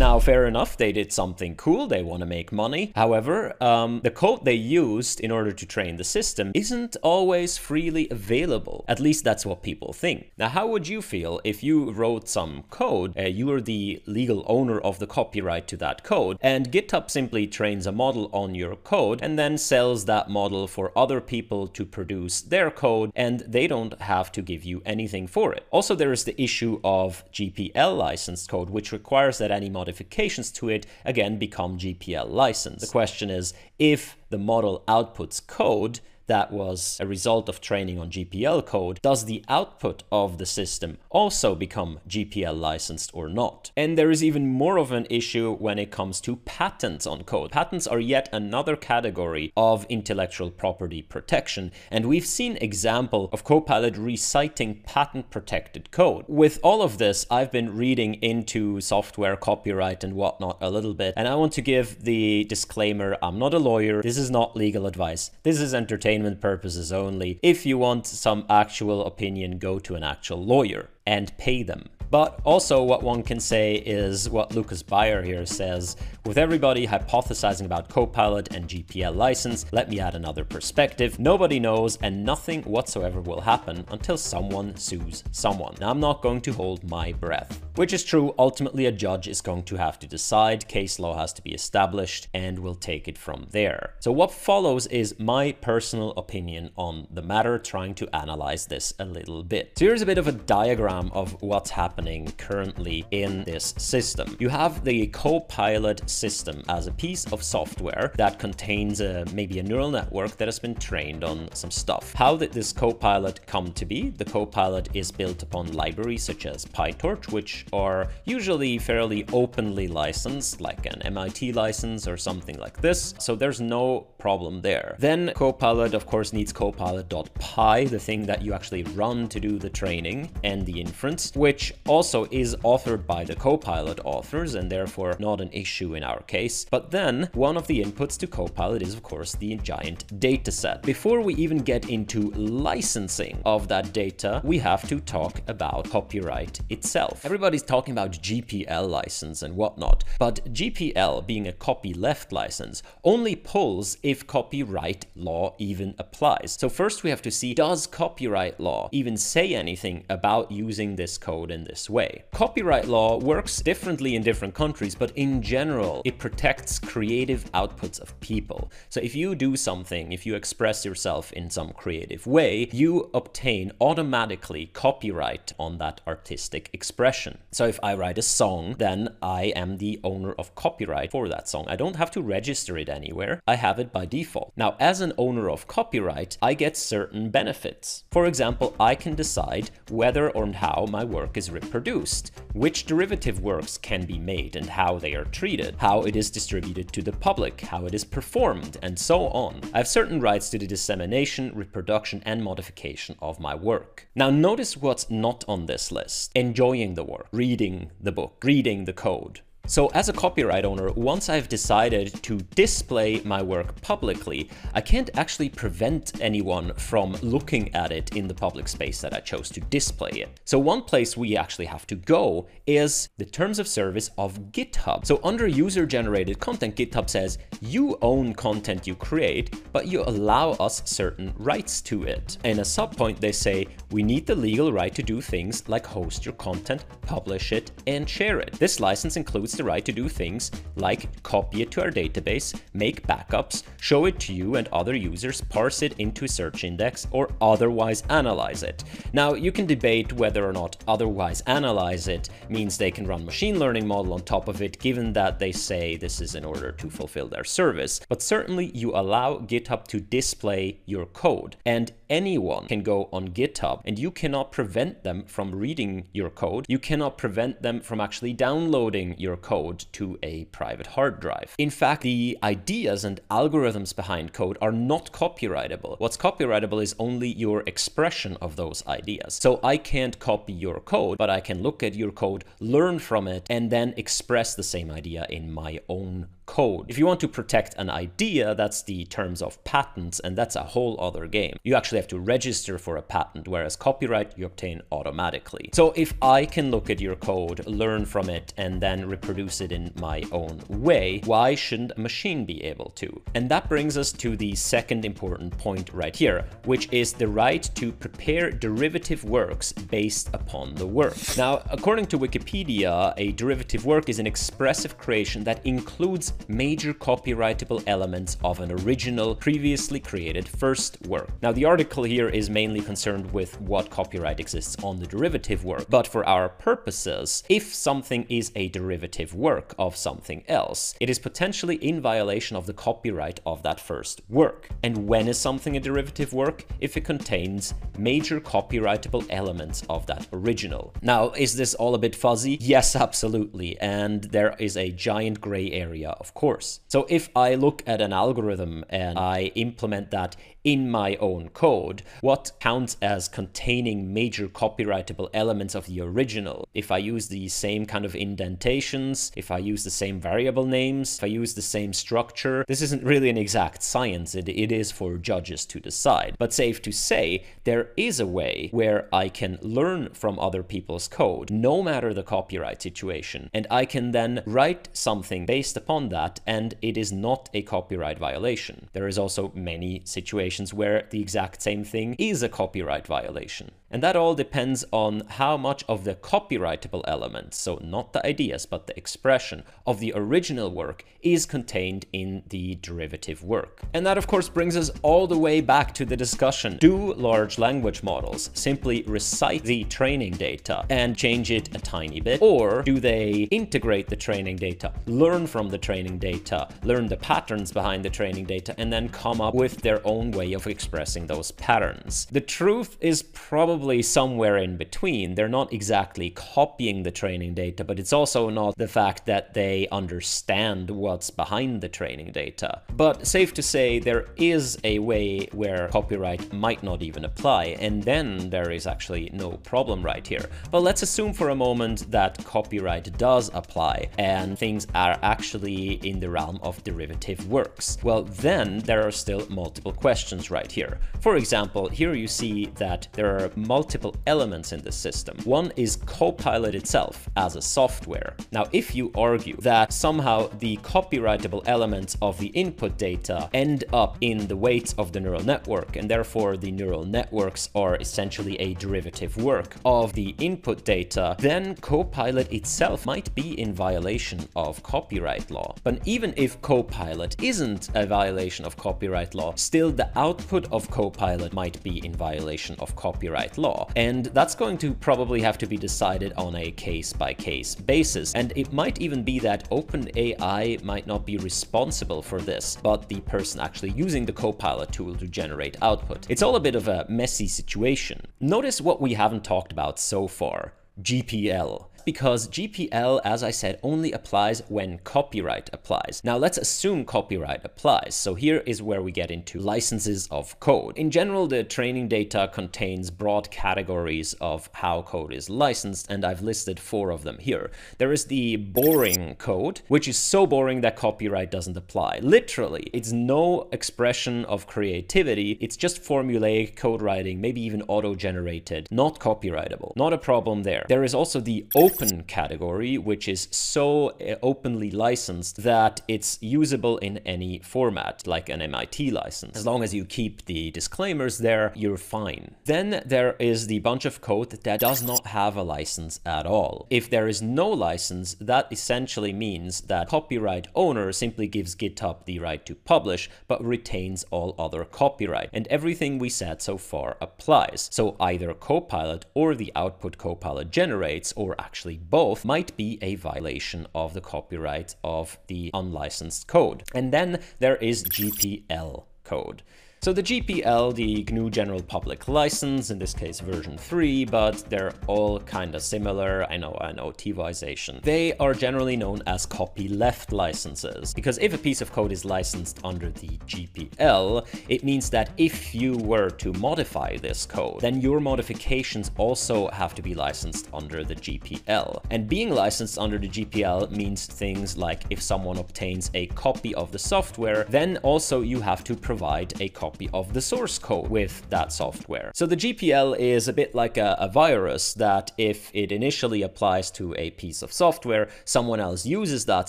Now, 0.00 0.18
fair 0.18 0.46
enough, 0.46 0.78
they 0.78 0.92
did 0.92 1.12
something 1.12 1.56
cool, 1.56 1.86
they 1.86 2.02
want 2.02 2.20
to 2.20 2.26
make 2.26 2.52
money. 2.52 2.90
However, 2.96 3.54
um, 3.62 4.00
the 4.02 4.10
code 4.10 4.46
they 4.46 4.54
used 4.54 5.20
in 5.20 5.30
order 5.30 5.52
to 5.52 5.66
train 5.66 5.98
the 5.98 6.04
system 6.04 6.52
isn't 6.54 6.96
always 7.02 7.58
freely 7.58 8.08
available. 8.10 8.86
At 8.88 8.98
least 8.98 9.24
that's 9.24 9.44
what 9.44 9.62
people 9.62 9.92
think. 9.92 10.32
Now, 10.38 10.48
how 10.48 10.66
would 10.68 10.88
you 10.88 11.02
feel 11.02 11.38
if 11.44 11.62
you 11.62 11.90
wrote 11.90 12.30
some 12.30 12.62
code, 12.70 13.12
uh, 13.14 13.24
you 13.24 13.50
are 13.52 13.60
the 13.60 14.02
legal 14.06 14.42
owner 14.48 14.80
of 14.80 15.00
the 15.00 15.06
copyright 15.06 15.68
to 15.68 15.76
that 15.76 16.02
code, 16.02 16.38
and 16.40 16.72
GitHub 16.72 17.10
simply 17.10 17.46
trains 17.46 17.86
a 17.86 17.92
model 17.92 18.30
on 18.32 18.54
your 18.54 18.76
code 18.76 19.20
and 19.22 19.38
then 19.38 19.58
sells 19.58 20.06
that 20.06 20.30
model 20.30 20.66
for 20.66 20.96
other 20.96 21.20
people 21.20 21.68
to 21.68 21.84
produce 21.84 22.40
their 22.40 22.70
code, 22.70 23.12
and 23.14 23.40
they 23.40 23.66
don't 23.66 24.00
have 24.00 24.32
to 24.32 24.40
give 24.40 24.64
you 24.64 24.80
anything 24.86 25.26
for 25.26 25.52
it. 25.52 25.66
Also, 25.70 25.94
there 25.94 26.10
is 26.10 26.24
the 26.24 26.42
issue 26.42 26.80
of 26.82 27.22
GPL 27.32 27.94
licensed 27.94 28.48
code, 28.48 28.70
which 28.70 28.92
requires 28.92 29.36
that 29.36 29.50
any 29.50 29.68
modification 29.68 29.89
modifications 29.90 30.52
to 30.52 30.68
it 30.68 30.86
again 31.04 31.36
become 31.36 31.76
GPL 31.76 32.30
licensed. 32.30 32.86
The 32.86 32.92
question 32.92 33.28
is 33.28 33.52
if 33.80 34.18
the 34.28 34.38
model 34.38 34.84
outputs 34.86 35.44
code 35.44 36.00
that 36.30 36.52
was 36.52 36.96
a 37.00 37.06
result 37.08 37.48
of 37.48 37.60
training 37.60 37.98
on 37.98 38.08
GPL 38.08 38.64
code, 38.64 39.00
does 39.02 39.24
the 39.24 39.44
output 39.48 40.04
of 40.12 40.38
the 40.38 40.46
system 40.46 40.96
also 41.10 41.56
become 41.56 41.98
GPL 42.08 42.56
licensed 42.56 43.10
or 43.12 43.28
not? 43.28 43.72
And 43.76 43.98
there 43.98 44.12
is 44.12 44.22
even 44.22 44.46
more 44.46 44.78
of 44.78 44.92
an 44.92 45.08
issue 45.10 45.52
when 45.56 45.76
it 45.76 45.90
comes 45.90 46.20
to 46.20 46.36
patents 46.36 47.04
on 47.04 47.24
code. 47.24 47.50
Patents 47.50 47.88
are 47.88 47.98
yet 47.98 48.28
another 48.32 48.76
category 48.76 49.52
of 49.56 49.84
intellectual 49.88 50.52
property 50.52 51.02
protection, 51.02 51.72
and 51.90 52.06
we've 52.06 52.24
seen 52.24 52.56
example 52.58 53.28
of 53.32 53.42
Copilot 53.42 53.96
reciting 53.96 54.82
patent 54.84 55.30
protected 55.30 55.90
code. 55.90 56.24
With 56.28 56.60
all 56.62 56.80
of 56.80 56.98
this, 56.98 57.26
I've 57.28 57.50
been 57.50 57.76
reading 57.76 58.14
into 58.22 58.80
software 58.80 59.34
copyright 59.34 60.04
and 60.04 60.14
whatnot 60.14 60.58
a 60.60 60.70
little 60.70 60.94
bit, 60.94 61.14
and 61.16 61.26
I 61.26 61.34
want 61.34 61.54
to 61.54 61.60
give 61.60 62.04
the 62.04 62.44
disclaimer, 62.44 63.16
I'm 63.20 63.40
not 63.40 63.52
a 63.52 63.58
lawyer, 63.58 63.69
this 63.78 64.18
is 64.18 64.30
not 64.30 64.56
legal 64.56 64.86
advice, 64.86 65.30
this 65.42 65.60
is 65.60 65.72
entertainment 65.72 66.00
entertainment 66.00 66.40
purposes 66.40 66.92
only. 66.92 67.38
If 67.42 67.66
you 67.66 67.78
want 67.78 68.06
some 68.06 68.44
actual 68.48 69.04
opinion, 69.06 69.58
go 69.58 69.78
to 69.80 69.94
an 69.94 70.02
actual 70.02 70.44
lawyer 70.44 70.88
and 71.06 71.36
pay 71.38 71.62
them. 71.62 71.88
But 72.10 72.40
also, 72.44 72.82
what 72.82 73.04
one 73.04 73.22
can 73.22 73.38
say 73.38 73.76
is 73.76 74.28
what 74.28 74.54
Lucas 74.54 74.82
Beyer 74.82 75.22
here 75.22 75.46
says 75.46 75.96
with 76.26 76.38
everybody 76.38 76.86
hypothesizing 76.86 77.64
about 77.64 77.88
Copilot 77.88 78.54
and 78.54 78.68
GPL 78.68 79.14
license, 79.14 79.64
let 79.72 79.88
me 79.88 80.00
add 80.00 80.14
another 80.14 80.44
perspective. 80.44 81.18
Nobody 81.18 81.60
knows, 81.60 81.98
and 82.02 82.24
nothing 82.24 82.62
whatsoever 82.62 83.20
will 83.20 83.40
happen 83.40 83.86
until 83.90 84.18
someone 84.18 84.76
sues 84.76 85.24
someone. 85.30 85.76
Now, 85.80 85.90
I'm 85.90 86.00
not 86.00 86.20
going 86.20 86.40
to 86.42 86.52
hold 86.52 86.88
my 86.88 87.12
breath. 87.12 87.62
Which 87.76 87.92
is 87.92 88.04
true, 88.04 88.34
ultimately, 88.38 88.86
a 88.86 88.92
judge 88.92 89.28
is 89.28 89.40
going 89.40 89.62
to 89.64 89.76
have 89.76 89.98
to 90.00 90.06
decide, 90.06 90.68
case 90.68 90.98
law 90.98 91.16
has 91.16 91.32
to 91.34 91.42
be 91.42 91.52
established, 91.52 92.28
and 92.34 92.58
we'll 92.58 92.74
take 92.74 93.08
it 93.08 93.16
from 93.16 93.46
there. 93.50 93.94
So, 94.00 94.12
what 94.12 94.32
follows 94.32 94.86
is 94.88 95.18
my 95.18 95.52
personal 95.52 96.10
opinion 96.12 96.70
on 96.76 97.06
the 97.10 97.22
matter, 97.22 97.58
trying 97.58 97.94
to 97.94 98.14
analyze 98.14 98.66
this 98.66 98.92
a 98.98 99.04
little 99.04 99.42
bit. 99.42 99.78
So, 99.78 99.86
here's 99.86 100.02
a 100.02 100.06
bit 100.06 100.18
of 100.18 100.26
a 100.26 100.32
diagram 100.32 101.10
of 101.14 101.40
what's 101.40 101.70
happening 101.70 101.99
currently 102.38 103.04
in 103.10 103.44
this 103.44 103.74
system. 103.76 104.36
You 104.38 104.48
have 104.48 104.84
the 104.84 105.06
Copilot 105.08 106.08
system 106.08 106.62
as 106.68 106.86
a 106.86 106.92
piece 106.92 107.30
of 107.32 107.42
software 107.42 108.12
that 108.16 108.38
contains 108.38 109.00
a, 109.00 109.24
maybe 109.32 109.58
a 109.58 109.62
neural 109.62 109.90
network 109.90 110.36
that 110.38 110.48
has 110.48 110.58
been 110.58 110.74
trained 110.74 111.24
on 111.24 111.48
some 111.54 111.70
stuff. 111.70 112.12
How 112.14 112.36
did 112.36 112.52
this 112.52 112.72
Copilot 112.72 113.46
come 113.46 113.72
to 113.72 113.84
be? 113.84 114.10
The 114.10 114.24
Copilot 114.24 114.88
is 114.94 115.10
built 115.10 115.42
upon 115.42 115.72
libraries 115.72 116.22
such 116.22 116.46
as 116.46 116.64
PyTorch, 116.64 117.32
which 117.32 117.66
are 117.72 118.08
usually 118.24 118.78
fairly 118.78 119.26
openly 119.32 119.88
licensed, 119.88 120.60
like 120.60 120.86
an 120.86 121.02
MIT 121.02 121.52
license 121.52 122.06
or 122.06 122.16
something 122.16 122.58
like 122.58 122.80
this. 122.80 123.14
So 123.18 123.34
there's 123.34 123.60
no 123.60 124.06
problem 124.18 124.60
there. 124.60 124.96
Then 124.98 125.32
Copilot, 125.34 125.94
of 125.94 126.06
course, 126.06 126.32
needs 126.32 126.52
copilot.py, 126.52 127.84
the 127.86 127.98
thing 127.98 128.26
that 128.26 128.42
you 128.42 128.52
actually 128.52 128.84
run 128.84 129.28
to 129.28 129.40
do 129.40 129.58
the 129.58 129.70
training 129.70 130.30
and 130.44 130.64
the 130.64 130.80
inference, 130.80 131.32
which 131.34 131.72
also 131.90 132.24
is 132.30 132.54
authored 132.62 133.04
by 133.04 133.24
the 133.24 133.34
Copilot 133.34 133.98
authors 134.04 134.54
and 134.54 134.70
therefore 134.70 135.16
not 135.18 135.40
an 135.40 135.50
issue 135.50 135.96
in 135.96 136.04
our 136.04 136.22
case. 136.22 136.64
But 136.70 136.92
then 136.92 137.28
one 137.34 137.56
of 137.56 137.66
the 137.66 137.82
inputs 137.82 138.16
to 138.18 138.28
Copilot 138.28 138.80
is 138.80 138.94
of 138.94 139.02
course 139.02 139.34
the 139.34 139.56
giant 139.56 140.06
dataset. 140.20 140.82
Before 140.82 141.20
we 141.20 141.34
even 141.34 141.58
get 141.58 141.90
into 141.90 142.30
licensing 142.30 143.42
of 143.44 143.66
that 143.66 143.92
data, 143.92 144.40
we 144.44 144.58
have 144.58 144.88
to 144.88 145.00
talk 145.00 145.42
about 145.48 145.90
copyright 145.90 146.60
itself. 146.68 147.24
Everybody's 147.24 147.64
talking 147.64 147.90
about 147.90 148.12
GPL 148.12 148.88
license 148.88 149.42
and 149.42 149.56
whatnot, 149.56 150.04
but 150.20 150.44
GPL 150.54 151.26
being 151.26 151.48
a 151.48 151.52
copyleft 151.52 152.30
license 152.30 152.84
only 153.02 153.34
pulls 153.34 153.96
if 154.04 154.28
copyright 154.28 155.06
law 155.16 155.56
even 155.58 155.96
applies. 155.98 156.56
So 156.60 156.68
first 156.68 157.02
we 157.02 157.10
have 157.10 157.22
to 157.22 157.32
see, 157.32 157.52
does 157.52 157.88
copyright 157.88 158.60
law 158.60 158.88
even 158.92 159.16
say 159.16 159.56
anything 159.56 160.04
about 160.08 160.52
using 160.52 160.94
this 160.94 161.18
code 161.18 161.50
in 161.50 161.64
this 161.64 161.79
way? 161.88 162.24
Copyright 162.32 162.88
law 162.88 163.18
works 163.18 163.62
differently 163.62 164.14
in 164.14 164.22
different 164.22 164.54
countries, 164.54 164.94
but 164.94 165.12
in 165.16 165.40
general, 165.40 165.60
general, 165.60 166.02
it 166.04 166.18
protects 166.18 166.78
creative 166.78 167.44
outputs 167.52 168.00
of 168.00 168.18
people. 168.20 168.70
So 168.88 169.00
if 169.00 169.14
you 169.14 169.34
do 169.34 169.56
something, 169.56 170.12
if 170.12 170.26
you 170.26 170.34
express 170.34 170.84
yourself 170.84 171.32
in 171.32 171.50
some 171.50 171.72
creative 171.72 172.26
way, 172.26 172.68
you 172.72 173.10
obtain 173.14 173.72
automatically 173.80 174.66
copyright 174.72 175.52
on 175.58 175.78
that 175.78 176.00
artistic 176.06 176.70
expression. 176.72 177.38
So 177.52 177.66
if 177.66 177.78
I 177.82 177.94
write 177.94 178.18
a 178.18 178.22
song, 178.22 178.74
then 178.78 179.10
I 179.22 179.52
am 179.54 179.76
the 179.76 180.00
owner 180.02 180.32
of 180.32 180.54
copyright 180.54 181.12
for 181.12 181.28
that 181.28 181.48
song. 181.48 181.66
I 181.68 181.76
don't 181.76 181.96
have 181.96 182.10
to 182.12 182.22
register 182.22 182.76
it 182.76 182.88
anywhere. 182.88 183.40
I 183.46 183.56
have 183.56 183.78
it 183.78 183.92
by 183.92 184.06
default. 184.06 184.52
Now, 184.56 184.76
as 184.80 185.00
an 185.00 185.12
owner 185.18 185.48
of 185.50 185.66
copyright, 185.66 186.36
I 186.42 186.54
get 186.54 186.76
certain 186.76 187.30
benefits. 187.30 188.04
For 188.10 188.26
example, 188.26 188.74
I 188.80 188.94
can 188.94 189.14
decide 189.14 189.70
whether 189.88 190.30
or 190.30 190.50
how 190.52 190.86
my 190.90 191.04
work 191.04 191.36
is 191.36 191.50
reproduced, 191.70 192.32
which 192.52 192.84
derivative 192.84 193.38
works 193.38 193.78
can 193.78 194.04
be 194.04 194.18
made 194.18 194.56
and 194.56 194.68
how 194.68 194.98
they 194.98 195.14
are 195.14 195.26
treated, 195.26 195.76
how 195.78 196.02
it 196.02 196.16
is 196.16 196.28
distributed 196.28 196.92
to 196.92 197.00
the 197.00 197.12
public, 197.12 197.60
how 197.60 197.86
it 197.86 197.94
is 197.94 198.04
performed, 198.04 198.76
and 198.82 198.98
so 198.98 199.28
on. 199.28 199.60
I 199.72 199.78
have 199.78 199.86
certain 199.86 200.20
rights 200.20 200.50
to 200.50 200.58
the 200.58 200.66
dissemination, 200.66 201.52
reproduction, 201.54 202.24
and 202.26 202.42
modification 202.42 203.14
of 203.22 203.38
my 203.38 203.54
work. 203.54 204.08
Now 204.16 204.30
notice 204.30 204.76
what's 204.76 205.08
not 205.08 205.44
on 205.46 205.66
this 205.66 205.92
list. 205.92 206.32
Enjoying 206.34 206.94
the 206.94 207.04
work, 207.04 207.28
reading 207.30 207.92
the 208.00 208.10
book, 208.10 208.42
reading 208.42 208.86
the 208.86 208.92
code, 208.92 209.40
so 209.70 209.86
as 209.94 210.08
a 210.08 210.12
copyright 210.12 210.64
owner, 210.64 210.90
once 210.94 211.28
I've 211.28 211.48
decided 211.48 212.20
to 212.24 212.38
display 212.56 213.20
my 213.24 213.40
work 213.40 213.80
publicly, 213.82 214.50
I 214.74 214.80
can't 214.80 215.10
actually 215.14 215.48
prevent 215.48 216.20
anyone 216.20 216.74
from 216.74 217.12
looking 217.22 217.72
at 217.72 217.92
it 217.92 218.16
in 218.16 218.26
the 218.26 218.34
public 218.34 218.66
space 218.66 219.00
that 219.00 219.14
I 219.14 219.20
chose 219.20 219.48
to 219.50 219.60
display 219.60 220.10
it. 220.10 220.40
So 220.44 220.58
one 220.58 220.82
place 220.82 221.16
we 221.16 221.36
actually 221.36 221.66
have 221.66 221.86
to 221.86 221.94
go 221.94 222.48
is 222.66 223.10
the 223.18 223.24
terms 223.24 223.60
of 223.60 223.68
service 223.68 224.10
of 224.18 224.50
GitHub. 224.50 225.06
So 225.06 225.20
under 225.22 225.46
user 225.46 225.86
generated 225.86 226.40
content, 226.40 226.74
GitHub 226.74 227.08
says 227.08 227.38
you 227.60 227.96
own 228.02 228.34
content 228.34 228.88
you 228.88 228.96
create, 228.96 229.62
but 229.72 229.86
you 229.86 230.02
allow 230.02 230.50
us 230.54 230.82
certain 230.84 231.32
rights 231.38 231.80
to 231.82 232.02
it. 232.02 232.38
In 232.42 232.58
a 232.58 232.62
subpoint, 232.62 233.20
they 233.20 233.30
say 233.30 233.68
we 233.92 234.02
need 234.02 234.26
the 234.26 234.34
legal 234.34 234.72
right 234.72 234.96
to 234.96 235.02
do 235.04 235.20
things 235.20 235.68
like 235.68 235.86
host 235.86 236.26
your 236.26 236.34
content, 236.34 236.86
publish 237.02 237.52
it, 237.52 237.70
and 237.86 238.08
share 238.08 238.40
it. 238.40 238.54
This 238.54 238.80
license 238.80 239.16
includes 239.16 239.59
the 239.60 239.64
right 239.64 239.84
to 239.84 239.92
do 239.92 240.08
things 240.08 240.50
like 240.76 241.22
copy 241.22 241.60
it 241.60 241.70
to 241.72 241.82
our 241.82 241.90
database, 241.90 242.58
make 242.72 243.06
backups, 243.06 243.64
show 243.78 244.06
it 244.06 244.18
to 244.18 244.32
you 244.32 244.56
and 244.56 244.66
other 244.68 244.96
users, 244.96 245.42
parse 245.42 245.82
it 245.82 245.94
into 245.98 246.24
a 246.24 246.28
search 246.28 246.64
index, 246.64 247.06
or 247.10 247.30
otherwise 247.42 248.02
analyze 248.08 248.62
it. 248.62 248.84
Now, 249.12 249.34
you 249.34 249.52
can 249.52 249.66
debate 249.66 250.14
whether 250.14 250.48
or 250.48 250.52
not 250.52 250.82
otherwise 250.88 251.42
analyze 251.42 252.08
it 252.08 252.30
means 252.48 252.78
they 252.78 252.90
can 252.90 253.06
run 253.06 253.26
machine 253.26 253.58
learning 253.58 253.86
model 253.86 254.14
on 254.14 254.22
top 254.22 254.48
of 254.48 254.62
it, 254.62 254.78
given 254.78 255.12
that 255.12 255.38
they 255.38 255.52
say 255.52 255.96
this 255.96 256.22
is 256.22 256.34
in 256.34 256.44
order 256.44 256.72
to 256.72 256.88
fulfill 256.88 257.28
their 257.28 257.44
service. 257.44 258.00
But 258.08 258.22
certainly 258.22 258.70
you 258.74 258.92
allow 258.92 259.38
GitHub 259.38 259.86
to 259.88 260.00
display 260.00 260.80
your 260.86 261.04
code 261.04 261.56
and 261.66 261.92
anyone 262.08 262.66
can 262.66 262.82
go 262.82 263.08
on 263.12 263.28
GitHub 263.28 263.82
and 263.84 263.98
you 263.98 264.10
cannot 264.10 264.52
prevent 264.52 265.04
them 265.04 265.24
from 265.26 265.54
reading 265.54 266.08
your 266.12 266.30
code. 266.30 266.64
You 266.68 266.78
cannot 266.78 267.18
prevent 267.18 267.62
them 267.62 267.80
from 267.80 268.00
actually 268.00 268.32
downloading 268.32 269.14
your 269.18 269.36
code 269.42 269.84
to 269.92 270.18
a 270.22 270.44
private 270.46 270.86
hard 270.86 271.20
drive. 271.20 271.54
In 271.58 271.70
fact, 271.70 272.02
the 272.02 272.38
ideas 272.42 273.04
and 273.04 273.20
algorithms 273.30 273.94
behind 273.94 274.32
code 274.32 274.58
are 274.60 274.72
not 274.72 275.12
copyrightable. 275.12 275.98
What's 275.98 276.16
copyrightable 276.16 276.82
is 276.82 276.94
only 276.98 277.28
your 277.28 277.62
expression 277.66 278.36
of 278.40 278.56
those 278.56 278.86
ideas. 278.86 279.34
So 279.34 279.60
I 279.62 279.76
can't 279.76 280.18
copy 280.18 280.52
your 280.52 280.80
code, 280.80 281.18
but 281.18 281.30
I 281.30 281.40
can 281.40 281.62
look 281.62 281.82
at 281.82 281.94
your 281.94 282.12
code, 282.12 282.44
learn 282.60 282.98
from 282.98 283.28
it, 283.28 283.46
and 283.50 283.70
then 283.70 283.94
express 283.96 284.54
the 284.54 284.62
same 284.62 284.90
idea 284.90 285.26
in 285.28 285.52
my 285.52 285.80
own 285.88 286.28
code. 286.50 286.86
If 286.88 286.98
you 286.98 287.06
want 287.06 287.20
to 287.20 287.28
protect 287.28 287.74
an 287.78 287.88
idea, 287.88 288.56
that's 288.56 288.82
the 288.82 289.04
terms 289.04 289.40
of 289.40 289.62
patents, 289.62 290.18
and 290.18 290.36
that's 290.36 290.56
a 290.56 290.64
whole 290.64 291.00
other 291.00 291.28
game. 291.28 291.56
You 291.62 291.76
actually 291.76 291.98
have 291.98 292.08
to 292.08 292.18
register 292.18 292.76
for 292.76 292.96
a 292.96 293.02
patent, 293.02 293.46
whereas 293.46 293.76
copyright 293.76 294.36
you 294.36 294.46
obtain 294.46 294.82
automatically. 294.90 295.70
So 295.72 295.92
if 295.94 296.12
I 296.20 296.44
can 296.44 296.72
look 296.72 296.90
at 296.90 297.00
your 297.00 297.14
code, 297.14 297.64
learn 297.66 298.04
from 298.04 298.28
it, 298.28 298.52
and 298.56 298.80
then 298.80 299.08
reproduce 299.08 299.60
it 299.60 299.70
in 299.70 299.92
my 300.00 300.24
own 300.32 300.60
way, 300.68 301.22
why 301.24 301.54
shouldn't 301.54 301.92
a 301.96 302.00
machine 302.00 302.44
be 302.44 302.64
able 302.64 302.90
to? 302.96 303.22
And 303.36 303.48
that 303.48 303.68
brings 303.68 303.96
us 303.96 304.10
to 304.12 304.36
the 304.36 304.56
second 304.56 305.04
important 305.04 305.56
point 305.56 305.90
right 305.92 306.16
here, 306.16 306.46
which 306.64 306.88
is 306.92 307.12
the 307.12 307.28
right 307.28 307.62
to 307.76 307.92
prepare 307.92 308.50
derivative 308.50 309.22
works 309.24 309.72
based 309.72 310.30
upon 310.32 310.74
the 310.74 310.86
work. 310.86 311.16
Now, 311.36 311.62
according 311.70 312.06
to 312.06 312.18
Wikipedia, 312.18 313.14
a 313.16 313.30
derivative 313.32 313.86
work 313.86 314.08
is 314.08 314.18
an 314.18 314.26
expressive 314.26 314.98
creation 314.98 315.44
that 315.44 315.64
includes 315.64 316.32
major 316.48 316.94
copyrightable 316.94 317.82
elements 317.86 318.36
of 318.42 318.60
an 318.60 318.72
original, 318.72 319.34
previously 319.34 320.00
created 320.00 320.48
first 320.48 321.00
work. 321.06 321.30
Now, 321.42 321.52
the 321.52 321.64
article 321.64 322.04
here 322.04 322.28
is 322.28 322.50
mainly 322.50 322.80
concerned 322.80 323.32
with 323.32 323.60
what 323.60 323.90
copyright 323.90 324.40
exists 324.40 324.76
on 324.82 324.98
the 324.98 325.06
derivative 325.06 325.64
work, 325.64 325.86
but 325.88 326.06
for 326.06 326.24
our 326.26 326.48
purposes, 326.48 327.42
if 327.48 327.74
something 327.74 328.26
is 328.28 328.52
a 328.54 328.68
derivative 328.68 329.34
work 329.34 329.74
of 329.78 329.96
something 329.96 330.44
else, 330.48 330.94
it 331.00 331.10
is 331.10 331.18
potentially 331.18 331.76
in 331.76 332.00
violation 332.00 332.56
of 332.56 332.66
the 332.66 332.74
copyright 332.74 333.40
of 333.44 333.62
that 333.62 333.80
first 333.80 334.22
work. 334.28 334.68
And 334.82 335.06
when 335.06 335.28
is 335.28 335.38
something 335.38 335.76
a 335.76 335.80
derivative 335.80 336.32
work? 336.32 336.66
If 336.80 336.96
it 336.96 337.04
contains 337.04 337.74
major 337.98 338.40
copyrightable 338.40 339.26
elements 339.30 339.82
of 339.88 340.06
that 340.06 340.26
original. 340.32 340.94
Now, 341.02 341.30
is 341.30 341.56
this 341.56 341.74
all 341.74 341.94
a 341.94 341.98
bit 341.98 342.16
fuzzy? 342.16 342.56
Yes, 342.60 342.96
absolutely, 342.96 343.78
and 343.80 344.24
there 344.24 344.56
is 344.58 344.76
a 344.76 344.90
giant 344.90 345.40
gray 345.40 345.70
area 345.72 346.10
of 346.20 346.34
course. 346.34 346.80
So 346.88 347.06
if 347.08 347.30
I 347.34 347.54
look 347.54 347.82
at 347.86 348.00
an 348.00 348.12
algorithm 348.12 348.84
and 348.90 349.18
I 349.18 349.52
implement 349.54 350.10
that 350.10 350.36
in 350.62 350.90
my 350.90 351.16
own 351.16 351.48
code, 351.48 352.02
what 352.20 352.52
counts 352.60 352.98
as 353.00 353.28
containing 353.28 354.12
major 354.12 354.46
copyrightable 354.46 355.30
elements 355.32 355.74
of 355.74 355.86
the 355.86 356.02
original? 356.02 356.68
If 356.74 356.90
I 356.90 356.98
use 356.98 357.28
the 357.28 357.48
same 357.48 357.86
kind 357.86 358.04
of 358.04 358.14
indentations, 358.14 359.32
if 359.36 359.50
I 359.50 359.58
use 359.58 359.84
the 359.84 359.90
same 359.90 360.20
variable 360.20 360.66
names, 360.66 361.16
if 361.16 361.24
I 361.24 361.28
use 361.28 361.54
the 361.54 361.62
same 361.62 361.94
structure, 361.94 362.64
this 362.68 362.82
isn't 362.82 363.02
really 363.02 363.30
an 363.30 363.38
exact 363.38 363.82
science, 363.82 364.34
it, 364.34 364.48
it 364.48 364.70
is 364.70 364.92
for 364.92 365.16
judges 365.16 365.64
to 365.66 365.80
decide. 365.80 366.36
But 366.38 366.52
safe 366.52 366.82
to 366.82 366.92
say, 366.92 367.44
there 367.64 367.90
is 367.96 368.20
a 368.20 368.26
way 368.26 368.68
where 368.72 369.08
I 369.12 369.30
can 369.30 369.58
learn 369.62 370.12
from 370.12 370.38
other 370.38 370.62
people's 370.62 371.08
code, 371.08 371.50
no 371.50 371.82
matter 371.82 372.12
the 372.12 372.22
copyright 372.22 372.82
situation, 372.82 373.48
and 373.54 373.66
I 373.70 373.86
can 373.86 374.10
then 374.10 374.42
write 374.44 374.88
something 374.92 375.46
based 375.46 375.76
upon 375.76 376.09
that, 376.10 376.40
and 376.46 376.74
it 376.82 376.96
is 376.96 377.10
not 377.10 377.48
a 377.52 377.62
copyright 377.62 378.18
violation. 378.18 378.88
There 378.92 379.08
is 379.08 379.18
also 379.18 379.50
many 379.54 380.02
situations 380.04 380.74
where 380.74 381.06
the 381.10 381.20
exact 381.20 381.62
same 381.62 381.84
thing 381.84 382.14
is 382.18 382.42
a 382.42 382.48
copyright 382.48 383.06
violation. 383.06 383.72
And 383.90 384.02
that 384.04 384.14
all 384.14 384.34
depends 384.36 384.84
on 384.92 385.24
how 385.28 385.56
much 385.56 385.84
of 385.88 386.04
the 386.04 386.14
copyrightable 386.14 387.02
element, 387.08 387.54
so 387.54 387.80
not 387.82 388.12
the 388.12 388.24
ideas, 388.24 388.64
but 388.64 388.86
the 388.86 388.96
expression 388.96 389.64
of 389.84 389.98
the 389.98 390.12
original 390.14 390.70
work 390.70 391.04
is 391.22 391.44
contained 391.44 392.06
in 392.12 392.44
the 392.48 392.76
derivative 392.76 393.42
work. 393.42 393.82
And 393.92 394.06
that 394.06 394.16
of 394.16 394.28
course 394.28 394.48
brings 394.48 394.76
us 394.76 394.90
all 395.02 395.26
the 395.26 395.36
way 395.36 395.60
back 395.60 395.92
to 395.94 396.04
the 396.04 396.16
discussion. 396.16 396.76
Do 396.78 397.14
large 397.14 397.58
language 397.58 398.02
models 398.04 398.50
simply 398.54 399.02
recite 399.02 399.64
the 399.64 399.84
training 399.84 400.34
data 400.34 400.84
and 400.88 401.16
change 401.16 401.50
it 401.50 401.74
a 401.74 401.80
tiny 401.80 402.20
bit? 402.20 402.40
Or 402.40 402.82
do 402.82 403.00
they 403.00 403.48
integrate 403.50 404.08
the 404.08 404.16
training 404.16 404.56
data, 404.56 404.92
learn 405.06 405.48
from 405.48 405.68
the 405.68 405.78
training 405.78 406.18
data, 406.18 406.68
learn 406.84 407.08
the 407.08 407.16
patterns 407.16 407.72
behind 407.72 408.04
the 408.04 408.10
training 408.10 408.44
data, 408.44 408.74
and 408.78 408.92
then 408.92 409.08
come 409.08 409.40
up 409.40 409.54
with 409.54 409.82
their 409.82 410.00
own 410.06 410.30
way 410.30 410.52
of 410.52 410.68
expressing 410.68 411.26
those 411.26 411.50
patterns? 411.50 412.26
The 412.30 412.40
truth 412.40 412.96
is 413.00 413.22
probably 413.22 413.79
probably 413.80 414.02
somewhere 414.02 414.58
in 414.58 414.76
between. 414.76 415.34
They're 415.34 415.48
not 415.48 415.72
exactly 415.72 416.28
copying 416.28 417.02
the 417.02 417.10
training 417.10 417.54
data, 417.54 417.82
but 417.82 417.98
it's 417.98 418.12
also 418.12 418.50
not 418.50 418.76
the 418.76 418.86
fact 418.86 419.24
that 419.24 419.54
they 419.54 419.88
understand 419.90 420.90
what's 420.90 421.30
behind 421.30 421.80
the 421.80 421.88
training 421.88 422.32
data. 422.32 422.82
But 422.94 423.26
safe 423.26 423.54
to 423.54 423.62
say, 423.62 423.98
there 423.98 424.26
is 424.36 424.78
a 424.84 424.98
way 424.98 425.48
where 425.52 425.88
copyright 425.88 426.52
might 426.52 426.82
not 426.82 427.00
even 427.00 427.24
apply, 427.24 427.76
and 427.80 428.02
then 428.02 428.50
there 428.50 428.70
is 428.70 428.86
actually 428.86 429.30
no 429.32 429.52
problem 429.52 430.04
right 430.04 430.26
here. 430.26 430.44
But 430.70 430.82
let's 430.82 431.02
assume 431.02 431.32
for 431.32 431.48
a 431.48 431.54
moment 431.54 432.10
that 432.10 432.44
copyright 432.44 433.16
does 433.16 433.50
apply 433.54 434.10
and 434.18 434.58
things 434.58 434.86
are 434.94 435.18
actually 435.22 435.94
in 436.06 436.20
the 436.20 436.28
realm 436.28 436.58
of 436.62 436.84
derivative 436.84 437.48
works. 437.48 437.96
Well, 438.02 438.24
then 438.24 438.80
there 438.80 439.06
are 439.06 439.10
still 439.10 439.46
multiple 439.48 439.92
questions 439.92 440.50
right 440.50 440.70
here. 440.70 440.98
For 441.20 441.36
example, 441.36 441.88
here 441.88 442.12
you 442.12 442.28
see 442.28 442.66
that 442.76 443.08
there 443.12 443.36
are 443.36 443.50
multiple 443.70 444.16
elements 444.26 444.72
in 444.72 444.82
the 444.82 444.90
system. 444.90 445.36
One 445.44 445.72
is 445.76 445.94
Copilot 445.94 446.74
itself 446.74 447.30
as 447.36 447.54
a 447.54 447.62
software. 447.62 448.34
Now, 448.50 448.64
if 448.72 448.96
you 448.96 449.12
argue 449.14 449.56
that 449.58 449.92
somehow 449.92 450.48
the 450.58 450.76
copyrightable 450.78 451.62
elements 451.66 452.16
of 452.20 452.36
the 452.38 452.48
input 452.48 452.98
data 452.98 453.48
end 453.54 453.84
up 453.92 454.18
in 454.22 454.48
the 454.48 454.56
weights 454.56 454.92
of 454.98 455.12
the 455.12 455.20
neural 455.20 455.44
network, 455.44 455.94
and 455.94 456.10
therefore 456.10 456.56
the 456.56 456.72
neural 456.72 457.04
networks 457.04 457.70
are 457.76 457.94
essentially 457.96 458.56
a 458.58 458.74
derivative 458.74 459.36
work 459.36 459.76
of 459.84 460.14
the 460.14 460.34
input 460.40 460.84
data, 460.84 461.36
then 461.38 461.76
Copilot 461.76 462.52
itself 462.52 463.06
might 463.06 463.32
be 463.36 463.48
in 463.60 463.72
violation 463.72 464.40
of 464.56 464.82
copyright 464.82 465.48
law. 465.48 465.76
But 465.84 466.00
even 466.04 466.34
if 466.36 466.60
Copilot 466.60 467.40
isn't 467.40 467.90
a 467.94 468.04
violation 468.04 468.64
of 468.64 468.76
copyright 468.76 469.32
law, 469.36 469.54
still 469.54 469.92
the 469.92 470.10
output 470.18 470.66
of 470.72 470.90
Copilot 470.90 471.52
might 471.52 471.80
be 471.84 472.04
in 472.04 472.12
violation 472.14 472.74
of 472.80 472.96
copyright 472.96 473.58
law. 473.60 473.88
And 473.96 474.26
that's 474.26 474.54
going 474.54 474.78
to 474.78 474.94
probably 474.94 475.40
have 475.42 475.58
to 475.58 475.66
be 475.66 475.76
decided 475.76 476.32
on 476.36 476.56
a 476.56 476.70
case-by-case 476.72 477.74
-case 477.76 477.86
basis. 477.86 478.34
And 478.34 478.52
it 478.56 478.72
might 478.72 479.00
even 479.00 479.22
be 479.22 479.38
that 479.40 479.68
OpenAI 479.70 480.82
might 480.82 481.06
not 481.06 481.26
be 481.26 481.36
responsible 481.36 482.22
for 482.22 482.40
this, 482.40 482.78
but 482.82 483.08
the 483.08 483.20
person 483.20 483.60
actually 483.60 483.90
using 483.90 484.26
the 484.26 484.32
Copilot 484.32 484.90
tool 484.92 485.14
to 485.16 485.26
generate 485.26 485.76
output. 485.82 486.26
It's 486.28 486.42
all 486.42 486.56
a 486.56 486.60
bit 486.60 486.74
of 486.74 486.88
a 486.88 487.06
messy 487.08 487.48
situation. 487.48 488.18
Notice 488.40 488.80
what 488.80 489.00
we 489.00 489.14
haven't 489.14 489.44
talked 489.44 489.72
about 489.72 489.98
so 489.98 490.26
far. 490.26 490.72
GPL 491.02 491.89
because 492.10 492.48
GPL, 492.48 493.20
as 493.24 493.44
I 493.44 493.52
said, 493.52 493.78
only 493.84 494.10
applies 494.10 494.64
when 494.66 494.98
copyright 495.04 495.70
applies. 495.72 496.20
Now 496.24 496.36
let's 496.36 496.58
assume 496.58 497.04
copyright 497.04 497.64
applies. 497.64 498.16
So 498.16 498.34
here 498.34 498.64
is 498.66 498.82
where 498.82 499.00
we 499.00 499.12
get 499.12 499.30
into 499.30 499.60
licenses 499.60 500.26
of 500.28 500.58
code. 500.58 500.98
In 500.98 501.12
general, 501.12 501.46
the 501.46 501.62
training 501.62 502.08
data 502.08 502.50
contains 502.52 503.12
broad 503.12 503.48
categories 503.52 504.34
of 504.40 504.68
how 504.72 505.02
code 505.02 505.32
is 505.32 505.48
licensed, 505.48 506.10
and 506.10 506.24
I've 506.24 506.42
listed 506.42 506.80
four 506.80 507.12
of 507.12 507.22
them 507.22 507.38
here. 507.38 507.70
There 507.98 508.12
is 508.12 508.24
the 508.24 508.56
boring 508.56 509.36
code, 509.36 509.82
which 509.86 510.08
is 510.08 510.18
so 510.18 510.48
boring 510.48 510.80
that 510.80 510.96
copyright 510.96 511.52
doesn't 511.52 511.76
apply. 511.76 512.18
Literally, 512.24 512.90
it's 512.92 513.12
no 513.12 513.68
expression 513.70 514.44
of 514.46 514.66
creativity. 514.66 515.58
It's 515.60 515.76
just 515.76 516.02
formulaic 516.02 516.74
code 516.74 517.02
writing, 517.02 517.40
maybe 517.40 517.60
even 517.60 517.82
auto-generated, 517.82 518.88
not 518.90 519.20
copyrightable. 519.20 519.94
Not 519.94 520.12
a 520.12 520.18
problem 520.18 520.64
there. 520.64 520.86
There 520.88 521.04
is 521.04 521.14
also 521.14 521.38
the 521.38 521.66
open 522.02 522.22
category, 522.24 522.98
which 522.98 523.28
is 523.28 523.48
so 523.50 524.10
uh, 524.10 524.36
openly 524.42 524.90
licensed 524.90 525.62
that 525.62 526.00
it's 526.08 526.38
usable 526.40 526.98
in 526.98 527.18
any 527.18 527.60
format, 527.60 528.26
like 528.26 528.48
an 528.48 528.62
MIT 528.62 529.10
license. 529.10 529.56
As 529.56 529.66
long 529.66 529.82
as 529.82 529.94
you 529.94 530.04
keep 530.04 530.44
the 530.46 530.70
disclaimers 530.70 531.38
there, 531.38 531.72
you're 531.74 531.96
fine. 531.96 532.54
Then 532.64 533.02
there 533.04 533.36
is 533.38 533.66
the 533.66 533.78
bunch 533.80 534.04
of 534.04 534.20
code 534.20 534.50
that 534.50 534.80
does 534.80 535.02
not 535.02 535.26
have 535.26 535.56
a 535.56 535.62
license 535.62 536.20
at 536.24 536.46
all. 536.46 536.86
If 536.90 537.10
there 537.10 537.28
is 537.28 537.42
no 537.42 537.68
license, 537.68 538.34
that 538.40 538.68
essentially 538.70 539.32
means 539.32 539.82
that 539.82 540.08
copyright 540.08 540.68
owner 540.74 541.12
simply 541.12 541.46
gives 541.46 541.76
GitHub 541.76 542.24
the 542.24 542.38
right 542.38 542.64
to 542.66 542.74
publish, 542.74 543.28
but 543.48 543.64
retains 543.64 544.24
all 544.30 544.54
other 544.58 544.84
copyright. 544.84 545.50
And 545.52 545.66
everything 545.68 546.18
we 546.18 546.28
said 546.28 546.62
so 546.62 546.78
far 546.78 547.16
applies. 547.20 547.88
So 547.92 548.16
either 548.20 548.54
Copilot 548.54 549.26
or 549.34 549.54
the 549.54 549.72
output 549.74 550.18
Copilot 550.18 550.70
generates, 550.70 551.32
or 551.36 551.54
actually 551.58 551.79
actually 551.80 551.96
both, 551.96 552.44
might 552.44 552.76
be 552.76 552.98
a 553.00 553.14
violation 553.14 553.86
of 553.94 554.12
the 554.12 554.20
copyright 554.20 554.94
of 555.02 555.38
the 555.46 555.70
unlicensed 555.72 556.46
code. 556.46 556.82
And 556.94 557.10
then 557.10 557.40
there 557.58 557.76
is 557.76 558.04
GPL 558.04 559.04
code. 559.24 559.62
So 560.02 560.14
the 560.14 560.22
GPL, 560.22 560.94
the 560.94 561.26
GNU 561.30 561.50
General 561.50 561.82
Public 561.82 562.26
License, 562.26 562.88
in 562.88 562.98
this 562.98 563.12
case 563.12 563.38
version 563.40 563.76
3, 563.76 564.24
but 564.24 564.64
they're 564.70 564.94
all 565.06 565.38
kind 565.40 565.74
of 565.74 565.82
similar. 565.82 566.46
I 566.48 566.56
know, 566.56 566.74
I 566.80 566.92
know, 566.92 567.08
TVization. 567.10 568.00
They 568.00 568.32
are 568.38 568.54
generally 568.54 568.96
known 568.96 569.20
as 569.26 569.44
copyleft 569.46 570.32
licenses, 570.32 571.12
because 571.12 571.36
if 571.36 571.52
a 571.52 571.58
piece 571.58 571.82
of 571.82 571.92
code 571.92 572.12
is 572.12 572.24
licensed 572.24 572.80
under 572.82 573.10
the 573.10 573.28
GPL, 573.46 574.46
it 574.70 574.84
means 574.84 575.10
that 575.10 575.32
if 575.36 575.74
you 575.74 575.98
were 575.98 576.30
to 576.30 576.54
modify 576.54 577.18
this 577.18 577.44
code, 577.44 577.82
then 577.82 578.00
your 578.00 578.20
modifications 578.20 579.10
also 579.18 579.68
have 579.68 579.94
to 579.94 580.00
be 580.00 580.14
licensed 580.14 580.70
under 580.72 581.04
the 581.04 581.16
GPL. 581.16 582.02
And 582.10 582.26
being 582.26 582.54
licensed 582.54 582.98
under 582.98 583.18
the 583.18 583.28
GPL 583.28 583.90
means 583.90 584.24
things 584.24 584.78
like 584.78 585.02
if 585.10 585.20
someone 585.20 585.58
obtains 585.58 586.10
a 586.14 586.24
copy 586.28 586.74
of 586.74 586.90
the 586.90 586.98
software, 586.98 587.64
then 587.68 587.98
also 587.98 588.40
you 588.40 588.62
have 588.62 588.82
to 588.84 588.94
provide 588.94 589.60
a 589.60 589.68
copy 589.68 589.89
of 590.12 590.32
the 590.32 590.40
source 590.40 590.78
code 590.78 591.08
with 591.08 591.48
that 591.50 591.72
software. 591.72 592.32
So 592.34 592.46
the 592.46 592.56
GPL 592.56 593.18
is 593.18 593.48
a 593.48 593.52
bit 593.52 593.74
like 593.74 593.96
a, 593.96 594.16
a 594.18 594.28
virus 594.28 594.94
that 594.94 595.32
if 595.38 595.70
it 595.74 595.92
initially 595.92 596.42
applies 596.42 596.90
to 596.92 597.14
a 597.16 597.30
piece 597.30 597.62
of 597.62 597.72
software, 597.72 598.28
someone 598.44 598.80
else 598.80 599.06
uses 599.06 599.44
that 599.46 599.68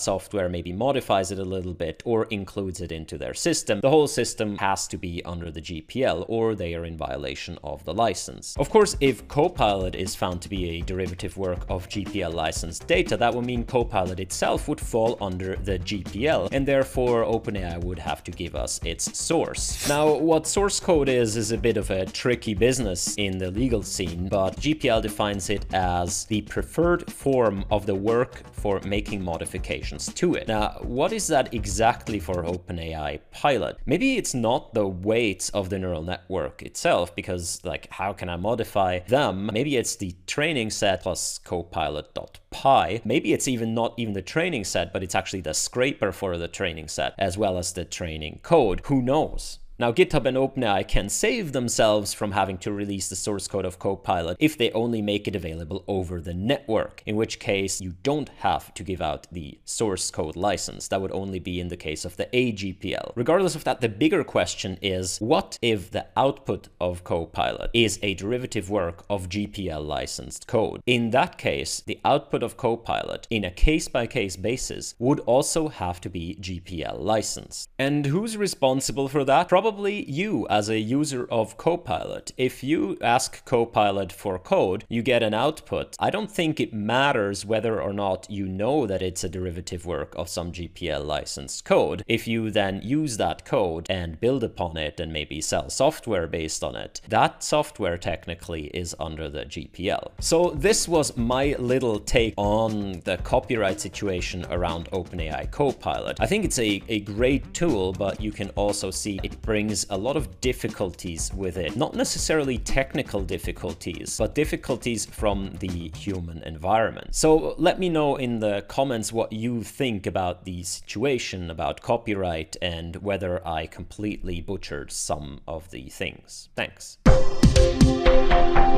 software, 0.00 0.48
maybe 0.48 0.72
modifies 0.72 1.30
it 1.30 1.38
a 1.38 1.44
little 1.44 1.74
bit 1.74 2.02
or 2.04 2.24
includes 2.26 2.80
it 2.80 2.92
into 2.92 3.18
their 3.18 3.34
system, 3.34 3.80
the 3.80 3.90
whole 3.90 4.08
system 4.08 4.56
has 4.58 4.86
to 4.88 4.96
be 4.96 5.24
under 5.24 5.50
the 5.50 5.60
GPL 5.60 6.24
or 6.28 6.54
they 6.54 6.74
are 6.74 6.84
in 6.84 6.96
violation 6.96 7.58
of 7.64 7.84
the 7.84 7.94
license. 7.94 8.56
Of 8.58 8.70
course, 8.70 8.96
if 9.00 9.26
Copilot 9.28 9.94
is 9.94 10.14
found 10.14 10.42
to 10.42 10.48
be 10.48 10.70
a 10.70 10.82
derivative 10.82 11.36
work 11.36 11.64
of 11.68 11.88
GPL 11.88 12.32
licensed 12.32 12.86
data, 12.86 13.16
that 13.16 13.34
would 13.34 13.46
mean 13.46 13.64
Copilot 13.64 14.20
itself 14.20 14.68
would 14.68 14.80
fall 14.80 15.16
under 15.20 15.56
the 15.56 15.78
GPL 15.78 16.48
and 16.52 16.66
therefore 16.66 17.24
OpenAI 17.24 17.82
would 17.82 17.98
have 17.98 18.22
to 18.24 18.30
give 18.30 18.54
us 18.54 18.80
its 18.84 19.16
source. 19.18 19.88
Now, 19.88 20.11
what 20.20 20.46
source 20.46 20.80
code 20.80 21.08
is, 21.08 21.36
is 21.36 21.52
a 21.52 21.58
bit 21.58 21.76
of 21.76 21.90
a 21.90 22.04
tricky 22.04 22.54
business 22.54 23.14
in 23.16 23.38
the 23.38 23.50
legal 23.50 23.82
scene, 23.82 24.28
but 24.28 24.56
GPL 24.56 25.00
defines 25.00 25.48
it 25.48 25.64
as 25.72 26.24
the 26.26 26.42
preferred 26.42 27.10
form 27.10 27.64
of 27.70 27.86
the 27.86 27.94
work 27.94 28.42
for 28.52 28.80
making 28.84 29.22
modifications 29.22 30.12
to 30.14 30.34
it. 30.34 30.48
Now, 30.48 30.78
what 30.82 31.12
is 31.12 31.26
that 31.28 31.54
exactly 31.54 32.18
for 32.18 32.42
OpenAI 32.42 33.20
Pilot? 33.30 33.78
Maybe 33.86 34.16
it's 34.16 34.34
not 34.34 34.74
the 34.74 34.86
weights 34.86 35.48
of 35.50 35.70
the 35.70 35.78
neural 35.78 36.02
network 36.02 36.62
itself, 36.62 37.14
because 37.14 37.64
like, 37.64 37.88
how 37.90 38.12
can 38.12 38.28
I 38.28 38.36
modify 38.36 39.00
them? 39.00 39.50
Maybe 39.52 39.76
it's 39.76 39.96
the 39.96 40.14
training 40.26 40.70
set 40.70 41.02
plus 41.02 41.38
copilot.py. 41.38 43.00
Maybe 43.04 43.32
it's 43.32 43.48
even 43.48 43.74
not 43.74 43.94
even 43.96 44.14
the 44.14 44.22
training 44.22 44.64
set, 44.64 44.92
but 44.92 45.02
it's 45.02 45.14
actually 45.14 45.40
the 45.40 45.54
scraper 45.54 46.12
for 46.12 46.36
the 46.36 46.48
training 46.48 46.88
set, 46.88 47.14
as 47.18 47.38
well 47.38 47.58
as 47.58 47.72
the 47.72 47.84
training 47.84 48.40
code. 48.42 48.82
Who 48.86 49.00
knows? 49.02 49.58
Now, 49.82 49.90
GitHub 49.90 50.26
and 50.26 50.36
OpenAI 50.36 50.86
can 50.86 51.08
save 51.08 51.50
themselves 51.50 52.14
from 52.14 52.30
having 52.30 52.56
to 52.58 52.70
release 52.70 53.08
the 53.08 53.16
source 53.16 53.48
code 53.48 53.64
of 53.64 53.80
Copilot 53.80 54.36
if 54.38 54.56
they 54.56 54.70
only 54.70 55.02
make 55.02 55.26
it 55.26 55.34
available 55.34 55.82
over 55.88 56.20
the 56.20 56.32
network, 56.32 57.02
in 57.04 57.16
which 57.16 57.40
case 57.40 57.80
you 57.80 57.94
don't 58.04 58.28
have 58.28 58.72
to 58.74 58.84
give 58.84 59.02
out 59.02 59.26
the 59.32 59.58
source 59.64 60.08
code 60.12 60.36
license. 60.36 60.86
That 60.86 61.00
would 61.00 61.10
only 61.10 61.40
be 61.40 61.58
in 61.58 61.66
the 61.66 61.76
case 61.76 62.04
of 62.04 62.16
the 62.16 62.26
AGPL. 62.26 63.10
Regardless 63.16 63.56
of 63.56 63.64
that, 63.64 63.80
the 63.80 63.88
bigger 63.88 64.22
question 64.22 64.78
is 64.80 65.18
what 65.18 65.58
if 65.60 65.90
the 65.90 66.06
output 66.16 66.68
of 66.80 67.02
Copilot 67.02 67.72
is 67.74 67.98
a 68.04 68.14
derivative 68.14 68.70
work 68.70 69.04
of 69.10 69.28
GPL 69.28 69.84
licensed 69.84 70.46
code? 70.46 70.80
In 70.86 71.10
that 71.10 71.38
case, 71.38 71.82
the 71.84 71.98
output 72.04 72.44
of 72.44 72.56
Copilot 72.56 73.26
in 73.30 73.44
a 73.44 73.50
case 73.50 73.88
by 73.88 74.06
case 74.06 74.36
basis 74.36 74.94
would 75.00 75.18
also 75.26 75.66
have 75.66 76.00
to 76.02 76.08
be 76.08 76.38
GPL 76.40 77.00
licensed. 77.00 77.68
And 77.80 78.06
who's 78.06 78.36
responsible 78.36 79.08
for 79.08 79.24
that? 79.24 79.48
Probably 79.48 79.71
probably 79.72 80.04
you 80.10 80.46
as 80.50 80.68
a 80.68 80.78
user 80.78 81.26
of 81.30 81.56
Copilot. 81.56 82.30
If 82.36 82.62
you 82.62 82.98
ask 83.00 83.42
Copilot 83.46 84.12
for 84.12 84.38
code, 84.38 84.84
you 84.90 85.00
get 85.00 85.22
an 85.22 85.32
output. 85.32 85.96
I 85.98 86.10
don't 86.10 86.30
think 86.30 86.60
it 86.60 86.74
matters 86.74 87.46
whether 87.46 87.80
or 87.80 87.94
not 87.94 88.26
you 88.28 88.46
know 88.46 88.86
that 88.86 89.00
it's 89.00 89.24
a 89.24 89.30
derivative 89.30 89.86
work 89.86 90.14
of 90.14 90.28
some 90.28 90.52
GPL 90.52 91.06
licensed 91.06 91.64
code. 91.64 92.04
If 92.06 92.28
you 92.28 92.50
then 92.50 92.82
use 92.82 93.16
that 93.16 93.46
code 93.46 93.86
and 93.88 94.20
build 94.20 94.44
upon 94.44 94.76
it 94.76 95.00
and 95.00 95.10
maybe 95.10 95.40
sell 95.40 95.70
software 95.70 96.26
based 96.26 96.62
on 96.62 96.76
it, 96.76 97.00
that 97.08 97.42
software 97.42 97.96
technically 97.96 98.64
is 98.74 98.94
under 99.00 99.30
the 99.30 99.46
GPL. 99.46 100.10
So 100.20 100.50
this 100.50 100.86
was 100.86 101.16
my 101.16 101.56
little 101.58 101.98
take 101.98 102.34
on 102.36 103.00
the 103.06 103.16
copyright 103.24 103.80
situation 103.80 104.44
around 104.50 104.90
OpenAI 104.90 105.50
Copilot. 105.50 106.20
I 106.20 106.26
think 106.26 106.44
it's 106.44 106.58
a, 106.58 106.82
a 106.88 107.00
great 107.00 107.54
tool, 107.54 107.94
but 107.94 108.20
you 108.20 108.32
can 108.32 108.50
also 108.50 108.90
see 108.90 109.18
it 109.22 109.40
brings 109.40 109.61
brings 109.62 109.86
a 109.90 109.96
lot 109.96 110.16
of 110.16 110.40
difficulties 110.40 111.30
with 111.34 111.56
it. 111.56 111.76
Not 111.76 111.94
necessarily 111.94 112.58
technical 112.58 113.22
difficulties, 113.22 114.16
but 114.18 114.34
difficulties 114.34 115.06
from 115.06 115.52
the 115.60 115.88
human 115.96 116.42
environment. 116.42 117.14
So 117.14 117.54
let 117.58 117.78
me 117.78 117.88
know 117.88 118.16
in 118.16 118.40
the 118.40 118.64
comments 118.66 119.12
what 119.12 119.32
you 119.32 119.62
think 119.62 120.04
about 120.04 120.44
the 120.44 120.64
situation, 120.64 121.48
about 121.48 121.80
copyright, 121.80 122.56
and 122.60 122.96
whether 122.96 123.46
I 123.46 123.68
completely 123.68 124.40
butchered 124.40 124.90
some 124.90 125.42
of 125.46 125.70
the 125.70 125.88
things. 125.90 126.48
Thanks. 126.56 126.98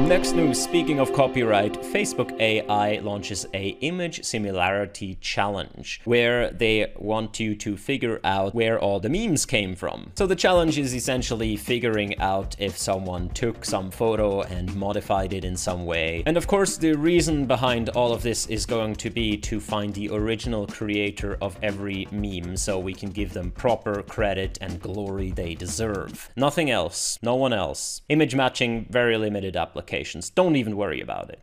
Next 0.09 0.35
news, 0.35 0.63
speaking 0.63 1.01
of 1.01 1.15
copyright, 1.15 1.73
Facebook 1.73 2.39
AI 2.39 2.99
launches 2.99 3.47
a 3.55 3.69
image 3.81 4.23
similarity 4.23 5.17
challenge 5.23 6.03
where 6.05 6.51
they 6.51 6.93
want 6.97 7.41
you 7.41 7.57
to 7.57 7.79
figure 7.79 8.21
out 8.23 8.55
where 8.55 8.79
all 8.79 9.01
the 9.01 9.09
memes 9.09 9.47
came 9.47 9.75
from. 9.75 10.13
So 10.15 10.27
the 10.27 10.37
challenge 10.37 10.79
is 10.79 10.95
essentially 10.95 11.57
figuring 11.57 12.19
out 12.21 12.55
if 12.59 12.77
someone 12.77 13.31
took 13.31 13.65
some 13.65 13.91
photo 13.91 14.43
and 14.43 14.77
modified 14.77 15.33
it 15.33 15.43
in 15.43 15.57
some 15.57 15.87
way. 15.87 16.23
And 16.27 16.37
of 16.37 16.47
course, 16.47 16.77
the 16.77 16.93
reason 16.93 17.47
behind 17.47 17.89
all 17.89 18.13
of 18.13 18.23
this 18.23 18.47
is 18.47 18.67
going 18.67 18.97
to 18.97 19.09
be 19.09 19.39
to 19.39 19.59
find 19.59 19.95
the 19.95 20.11
original 20.11 20.67
creator 20.67 21.39
of 21.41 21.59
every 21.63 22.07
meme 22.13 22.59
so 22.59 22.79
we 22.79 22.93
can 22.93 23.09
give 23.11 23.33
them 23.33 23.51
proper 23.51 24.03
credit 24.03 24.59
and 24.61 24.83
glory 24.83 25.31
they 25.31 25.55
deserve. 25.55 26.31
Nothing 26.37 26.71
else, 26.71 27.19
no 27.23 27.35
one 27.35 27.55
else. 27.55 28.03
Image 28.11 28.35
matching, 28.35 28.87
very 28.91 29.17
limited 29.27 29.57
applications. 29.57 30.31
Don't 30.31 30.57
even 30.57 30.77
worry 30.77 31.01
about 31.01 31.31
it. 31.31 31.41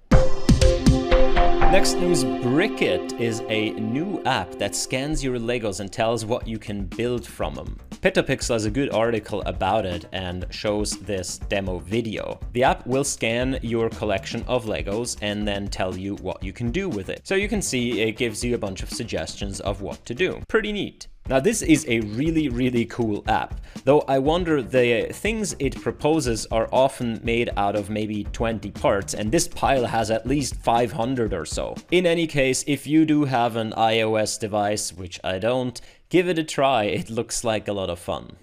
Next 1.72 1.94
news, 1.96 2.26
Brickit 2.26 3.18
is 3.18 3.42
a 3.48 3.72
new 3.72 4.22
app 4.26 4.52
that 4.60 4.76
scans 4.76 5.24
your 5.24 5.40
Legos 5.40 5.80
and 5.80 5.90
tells 5.90 6.26
what 6.26 6.46
you 6.46 6.60
can 6.60 6.86
build 6.86 7.26
from 7.26 7.56
them. 7.56 7.78
Petapixel 8.02 8.54
has 8.54 8.66
a 8.66 8.70
good 8.70 8.92
article 8.92 9.42
about 9.46 9.86
it 9.86 10.06
and 10.12 10.46
shows 10.50 10.98
this 10.98 11.38
demo 11.38 11.80
video. 11.80 12.40
The 12.54 12.64
app 12.66 12.86
will 12.86 13.06
scan 13.06 13.58
your 13.62 13.90
collection 13.90 14.44
of 14.48 14.66
Legos 14.66 15.18
and 15.22 15.48
then 15.48 15.68
tell 15.70 15.96
you 15.96 16.16
what 16.16 16.44
you 16.44 16.52
can 16.52 16.72
do 16.72 16.90
with 16.90 17.08
it. 17.10 17.26
So 17.26 17.36
you 17.36 17.48
can 17.48 17.62
see 17.62 18.02
it 18.02 18.18
gives 18.18 18.44
you 18.44 18.54
a 18.54 18.58
bunch 18.58 18.84
of 18.84 18.90
suggestions 18.90 19.62
of 19.62 19.82
what 19.82 20.06
to 20.08 20.14
do. 20.14 20.42
Pretty 20.50 20.74
neat. 20.74 21.08
Now 21.30 21.40
this 21.40 21.62
is 21.62 21.86
a 21.88 22.02
really, 22.02 22.50
really 22.50 22.86
cool 22.86 23.24
app, 23.28 23.62
though 23.86 24.02
I 24.02 24.20
wonder 24.20 24.62
the 24.62 25.08
things 25.14 25.56
it 25.60 25.80
proposes 25.82 26.46
are 26.48 26.68
often 26.74 27.22
made 27.24 27.50
out 27.56 27.76
of 27.76 27.90
maybe 27.90 28.26
20 28.26 28.72
parts, 28.72 29.14
and 29.14 29.32
this 29.32 29.48
pile 29.48 29.86
has 29.86 30.12
at 30.12 30.28
least 30.28 30.56
500 30.56 31.34
or 31.34 31.46
so. 31.46 31.76
In 31.92 32.06
any 32.06 32.28
case, 32.28 32.66
if 32.68 32.86
you 32.86 33.06
do 33.06 33.26
have 33.26 33.56
an 33.56 33.72
iOS 33.78 34.40
device, 34.40 34.92
which 34.92 35.20
I 35.24 35.40
don't, 35.40 35.80
give 36.10 36.28
it 36.28 36.38
a 36.38 36.44
try, 36.44 36.84
it 36.86 37.10
looks 37.10 37.44
like 37.44 37.68
a 37.68 37.74
lot 37.74 37.90
of 37.90 38.00
fun. 38.00 38.36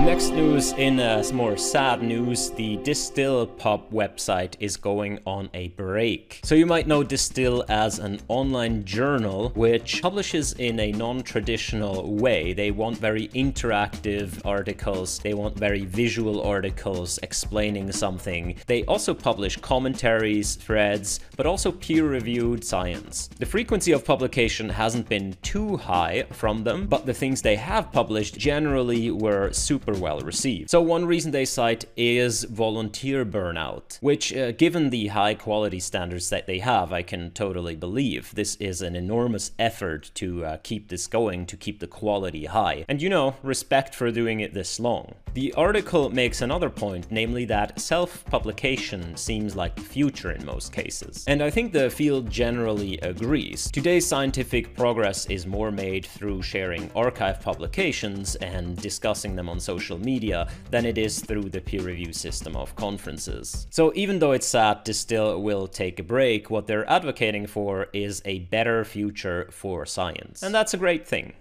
Next 0.00 0.30
news 0.30 0.72
in 0.72 1.00
uh, 1.00 1.24
more 1.32 1.56
sad 1.56 2.02
news, 2.02 2.50
the 2.50 2.76
Distill 2.76 3.46
Pub 3.46 3.90
website 3.90 4.54
is 4.60 4.76
going 4.76 5.20
on 5.26 5.48
a 5.54 5.68
break. 5.68 6.40
So 6.44 6.54
you 6.54 6.66
might 6.66 6.86
know 6.86 7.02
Distill 7.02 7.64
as 7.68 7.98
an 7.98 8.20
online 8.28 8.84
journal 8.84 9.50
which 9.54 10.02
publishes 10.02 10.52
in 10.52 10.78
a 10.80 10.92
non-traditional 10.92 12.14
way. 12.14 12.52
They 12.52 12.70
want 12.70 12.98
very 12.98 13.28
interactive 13.28 14.44
articles, 14.44 15.18
they 15.18 15.32
want 15.32 15.58
very 15.58 15.86
visual 15.86 16.42
articles 16.42 17.18
explaining 17.22 17.90
something. 17.90 18.56
They 18.66 18.84
also 18.84 19.14
publish 19.14 19.56
commentaries, 19.56 20.56
threads, 20.56 21.20
but 21.36 21.46
also 21.46 21.72
peer-reviewed 21.72 22.62
science. 22.62 23.28
The 23.38 23.46
frequency 23.46 23.92
of 23.92 24.04
publication 24.04 24.68
hasn't 24.68 25.08
been 25.08 25.36
too 25.42 25.78
high 25.78 26.26
from 26.32 26.64
them, 26.64 26.86
but 26.86 27.06
the 27.06 27.14
things 27.14 27.40
they 27.40 27.56
have 27.56 27.90
published 27.92 28.38
generally 28.38 29.10
were 29.10 29.52
super 29.52 29.85
well 29.94 30.20
received. 30.20 30.70
So 30.70 30.80
one 30.80 31.06
reason 31.06 31.30
they 31.30 31.44
cite 31.44 31.84
is 31.96 32.44
volunteer 32.44 33.24
burnout, 33.24 33.98
which 34.00 34.34
uh, 34.34 34.52
given 34.52 34.90
the 34.90 35.08
high 35.08 35.34
quality 35.34 35.80
standards 35.80 36.30
that 36.30 36.46
they 36.46 36.58
have, 36.58 36.92
I 36.92 37.02
can 37.02 37.30
totally 37.32 37.76
believe. 37.76 38.34
This 38.34 38.56
is 38.56 38.82
an 38.82 38.96
enormous 38.96 39.52
effort 39.58 40.10
to 40.14 40.44
uh, 40.44 40.56
keep 40.62 40.88
this 40.88 41.06
going, 41.06 41.46
to 41.46 41.56
keep 41.56 41.80
the 41.80 41.86
quality 41.86 42.46
high. 42.46 42.84
And 42.88 43.00
you 43.02 43.08
know, 43.08 43.36
respect 43.42 43.94
for 43.94 44.10
doing 44.10 44.40
it 44.40 44.54
this 44.54 44.80
long. 44.80 45.14
The 45.34 45.52
article 45.52 46.08
makes 46.08 46.40
another 46.40 46.70
point, 46.70 47.08
namely 47.10 47.44
that 47.46 47.78
self-publication 47.78 49.16
seems 49.16 49.54
like 49.54 49.76
the 49.76 49.82
future 49.82 50.32
in 50.32 50.46
most 50.46 50.72
cases. 50.72 51.24
And 51.28 51.42
I 51.42 51.50
think 51.50 51.72
the 51.72 51.90
field 51.90 52.30
generally 52.30 52.98
agrees. 52.98 53.70
Today's 53.70 54.06
scientific 54.06 54.74
progress 54.74 55.26
is 55.26 55.46
more 55.46 55.70
made 55.70 56.06
through 56.06 56.42
sharing 56.42 56.88
arXiv 56.90 57.42
publications 57.42 58.36
and 58.36 58.76
discussing 58.76 59.36
them 59.36 59.48
on 59.50 59.60
social 59.60 59.75
media 59.98 60.48
than 60.70 60.84
it 60.84 60.98
is 60.98 61.20
through 61.20 61.50
the 61.50 61.60
peer 61.60 61.82
review 61.82 62.12
system 62.12 62.56
of 62.56 62.74
conferences. 62.76 63.66
So 63.70 63.92
even 63.94 64.18
though 64.18 64.32
it's 64.32 64.46
sad 64.46 64.84
to 64.84 64.92
Distill 64.92 65.42
will 65.42 65.66
take 65.66 65.98
a 66.00 66.02
break, 66.02 66.50
what 66.50 66.66
they're 66.66 66.88
advocating 66.90 67.46
for 67.46 67.88
is 67.92 68.22
a 68.24 68.40
better 68.40 68.84
future 68.84 69.48
for 69.50 69.86
science. 69.86 70.42
And 70.42 70.54
that's 70.54 70.74
a 70.74 70.78
great 70.78 71.06
thing. 71.06 71.34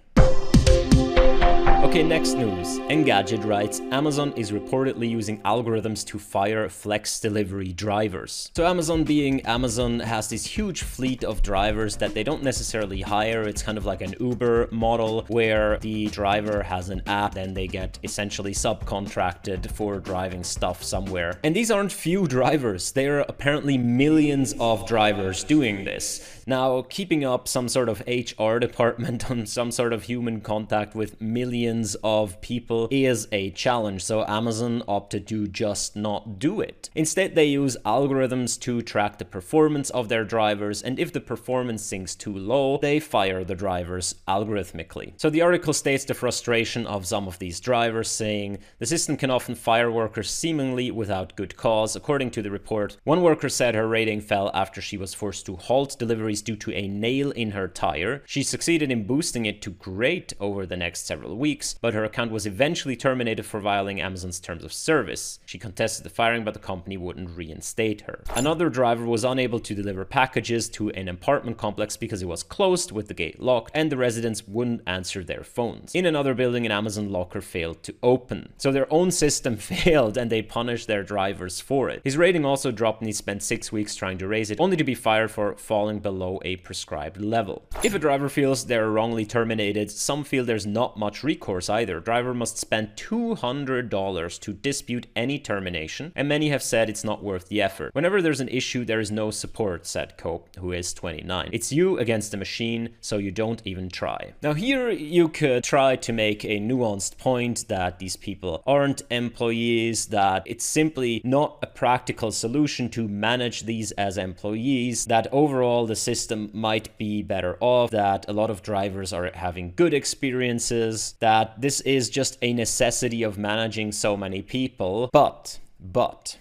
Okay, 1.85 2.01
next 2.01 2.33
news. 2.33 2.79
Engadget 2.89 3.45
writes, 3.45 3.79
Amazon 3.91 4.33
is 4.35 4.49
reportedly 4.49 5.07
using 5.07 5.39
algorithms 5.43 6.03
to 6.07 6.17
fire 6.17 6.67
flex 6.67 7.19
delivery 7.19 7.73
drivers. 7.73 8.49
So 8.55 8.65
Amazon 8.65 9.03
being 9.03 9.41
Amazon 9.41 9.99
has 9.99 10.27
this 10.27 10.47
huge 10.47 10.81
fleet 10.81 11.23
of 11.23 11.43
drivers 11.43 11.95
that 11.97 12.15
they 12.15 12.23
don't 12.23 12.41
necessarily 12.41 13.01
hire. 13.01 13.43
It's 13.43 13.61
kind 13.61 13.77
of 13.77 13.85
like 13.85 14.01
an 14.01 14.15
Uber 14.19 14.69
model 14.71 15.25
where 15.27 15.77
the 15.77 16.07
driver 16.07 16.63
has 16.63 16.89
an 16.89 17.03
app 17.05 17.35
and 17.35 17.55
they 17.55 17.67
get 17.67 17.99
essentially 18.01 18.53
subcontracted 18.53 19.69
for 19.69 19.99
driving 19.99 20.43
stuff 20.43 20.81
somewhere. 20.81 21.39
And 21.43 21.55
these 21.55 21.69
aren't 21.69 21.91
few 21.91 22.27
drivers. 22.37 22.93
There 22.93 23.19
are 23.19 23.25
apparently 23.29 23.77
millions 23.77 24.55
of 24.59 24.87
drivers 24.87 25.43
doing 25.43 25.85
this. 25.85 26.34
Now, 26.47 26.83
keeping 26.83 27.25
up 27.25 27.47
some 27.47 27.67
sort 27.67 27.89
of 27.89 28.03
HR 28.07 28.59
department 28.59 29.31
on 29.31 29.47
some 29.47 29.71
sort 29.71 29.93
of 29.93 30.03
human 30.03 30.41
contact 30.41 30.93
with 30.93 31.19
millions 31.19 31.95
of 32.03 32.39
people 32.39 32.87
is 32.91 33.27
a 33.31 33.49
challenge, 33.51 34.03
so 34.03 34.23
Amazon 34.27 34.83
opted 34.87 35.25
to 35.27 35.47
just 35.47 35.95
not 35.95 36.37
do 36.37 36.61
it. 36.61 36.91
Instead, 36.93 37.33
they 37.33 37.45
use 37.45 37.77
algorithms 37.83 38.59
to 38.59 38.83
track 38.83 39.17
the 39.17 39.25
performance 39.25 39.89
of 39.89 40.07
their 40.07 40.23
drivers, 40.23 40.83
and 40.83 40.99
if 40.99 41.11
the 41.11 41.19
performance 41.19 41.81
sinks 41.81 42.13
too 42.13 42.35
low, 42.35 42.77
they 42.77 42.99
fire 42.99 43.43
the 43.43 43.55
drivers 43.55 44.13
algorithmically. 44.27 45.13
So 45.17 45.31
the 45.31 45.41
article 45.41 45.73
states 45.73 46.05
the 46.05 46.13
frustration 46.13 46.85
of 46.85 47.07
some 47.07 47.27
of 47.27 47.39
these 47.39 47.59
drivers, 47.59 48.11
saying 48.11 48.59
the 48.77 48.85
system 48.85 49.17
can 49.17 49.31
often 49.31 49.55
fire 49.55 49.91
workers 49.91 50.29
seemingly 50.29 50.91
without 50.91 51.35
good 51.35 51.57
cause. 51.57 51.95
According 51.95 52.29
to 52.31 52.43
the 52.43 52.51
report, 52.51 52.97
one 53.03 53.23
worker 53.23 53.49
said 53.49 53.73
her 53.73 53.87
rating 53.87 54.21
fell 54.21 54.51
after 54.53 54.79
she 54.79 54.95
was 54.95 55.15
forced 55.15 55.47
to 55.47 55.55
halt 55.55 55.97
due 56.41 56.55
to 56.57 56.73
a 56.73 56.87
nail 56.87 57.31
in 57.31 57.51
her 57.51 57.67
tire. 57.67 58.23
She 58.25 58.43
succeeded 58.43 58.91
in 58.91 59.05
boosting 59.05 59.45
it 59.45 59.61
to 59.63 59.69
great 59.69 60.33
over 60.39 60.65
the 60.65 60.77
next 60.77 61.05
several 61.05 61.37
weeks, 61.37 61.75
but 61.81 61.93
her 61.93 62.03
account 62.03 62.31
was 62.31 62.45
eventually 62.45 62.95
terminated 62.95 63.45
for 63.45 63.59
violating 63.59 64.01
Amazon's 64.01 64.39
terms 64.39 64.63
of 64.63 64.73
service. 64.73 65.39
She 65.45 65.57
contested 65.57 66.05
the 66.05 66.09
firing, 66.09 66.43
but 66.43 66.53
the 66.53 66.59
company 66.59 66.97
wouldn't 66.97 67.35
reinstate 67.35 68.01
her. 68.01 68.23
Another 68.35 68.69
driver 68.69 69.05
was 69.05 69.23
unable 69.23 69.59
to 69.59 69.75
deliver 69.75 70.05
packages 70.05 70.69
to 70.69 70.89
an 70.91 71.07
apartment 71.07 71.57
complex 71.57 71.97
because 71.97 72.21
it 72.21 72.27
was 72.27 72.43
closed 72.43 72.91
with 72.91 73.07
the 73.07 73.13
gate 73.13 73.39
locked 73.39 73.71
and 73.73 73.91
the 73.91 73.97
residents 73.97 74.47
wouldn't 74.47 74.81
answer 74.87 75.23
their 75.23 75.43
phones. 75.43 75.93
In 75.95 76.05
another 76.05 76.33
building, 76.33 76.65
an 76.65 76.71
Amazon 76.71 77.09
locker 77.09 77.41
failed 77.41 77.83
to 77.83 77.95
open. 78.03 78.53
So 78.57 78.71
their 78.71 78.91
own 78.91 79.11
system 79.11 79.57
failed 79.57 80.17
and 80.17 80.31
they 80.31 80.41
punished 80.41 80.87
their 80.87 81.03
drivers 81.03 81.59
for 81.59 81.89
it. 81.89 82.01
His 82.03 82.17
rating 82.17 82.45
also 82.45 82.71
dropped 82.71 83.01
and 83.01 83.07
he 83.07 83.13
spent 83.13 83.43
six 83.43 83.71
weeks 83.71 83.95
trying 83.95 84.17
to 84.19 84.27
raise 84.27 84.51
it, 84.51 84.59
only 84.59 84.77
to 84.77 84.83
be 84.83 84.95
fired 84.95 85.31
for 85.31 85.55
falling 85.55 85.99
below 85.99 86.24
below 86.25 86.39
a 86.43 86.55
prescribed 86.57 87.21
level. 87.21 87.63
If 87.83 87.93
a 87.93 87.99
driver 87.99 88.29
feels 88.29 88.65
they're 88.65 88.89
wrongly 88.89 89.25
terminated, 89.25 89.91
some 89.91 90.23
feel 90.23 90.43
there's 90.43 90.65
not 90.65 90.97
much 90.97 91.23
recourse 91.23 91.69
either. 91.69 91.99
Driver 91.99 92.33
must 92.33 92.57
spend 92.57 92.95
$200 92.95 94.39
to 94.39 94.53
dispute 94.53 95.07
any 95.15 95.37
termination, 95.39 96.11
and 96.15 96.27
many 96.27 96.49
have 96.49 96.63
said 96.63 96.89
it's 96.89 97.03
not 97.03 97.23
worth 97.23 97.47
the 97.47 97.61
effort. 97.61 97.93
Whenever 97.93 98.21
there's 98.21 98.39
an 98.39 98.49
issue, 98.49 98.85
there 98.85 98.99
is 98.99 99.11
no 99.11 99.29
support, 99.31 99.85
said 99.85 100.17
Cope, 100.17 100.49
who 100.57 100.71
is 100.71 100.93
29. 100.93 101.49
It's 101.53 101.71
you 101.71 101.99
against 101.99 102.31
the 102.31 102.37
machine, 102.37 102.89
so 103.01 103.17
you 103.17 103.31
don't 103.31 103.61
even 103.65 103.89
try. 103.89 104.33
Now 104.41 104.53
here 104.53 104.89
you 104.89 105.29
could 105.29 105.63
try 105.63 105.95
to 105.95 106.13
make 106.13 106.43
a 106.43 106.59
nuanced 106.59 107.17
point 107.17 107.67
that 107.67 107.99
these 107.99 108.15
people 108.15 108.63
aren't 108.65 109.03
employees, 109.11 110.07
that 110.07 110.43
it's 110.45 110.65
simply 110.65 111.21
not 111.23 111.59
a 111.61 111.67
practical 111.67 112.31
solution 112.31 112.89
to 112.89 113.07
manage 113.07 113.63
these 113.63 113.91
as 113.91 114.17
employees, 114.17 115.05
that 115.05 115.27
overall 115.31 115.85
the 115.85 115.95
system 115.95 116.14
system 116.15 116.49
might 116.53 116.97
be 116.97 117.21
better 117.21 117.57
off, 117.59 117.91
that 117.91 118.25
a 118.29 118.33
lot 118.33 118.49
of 118.49 118.61
drivers 118.61 119.11
are 119.11 119.31
having 119.33 119.73
good 119.75 119.93
experiences, 119.93 121.15
that 121.19 121.59
this 121.59 121.81
is 121.81 122.09
just 122.09 122.37
a 122.41 122.53
necessity 122.53 123.21
of 123.23 123.37
managing 123.37 123.91
so 123.91 124.15
many 124.15 124.41
people. 124.41 125.09
But, 125.11 125.59
but, 125.79 126.37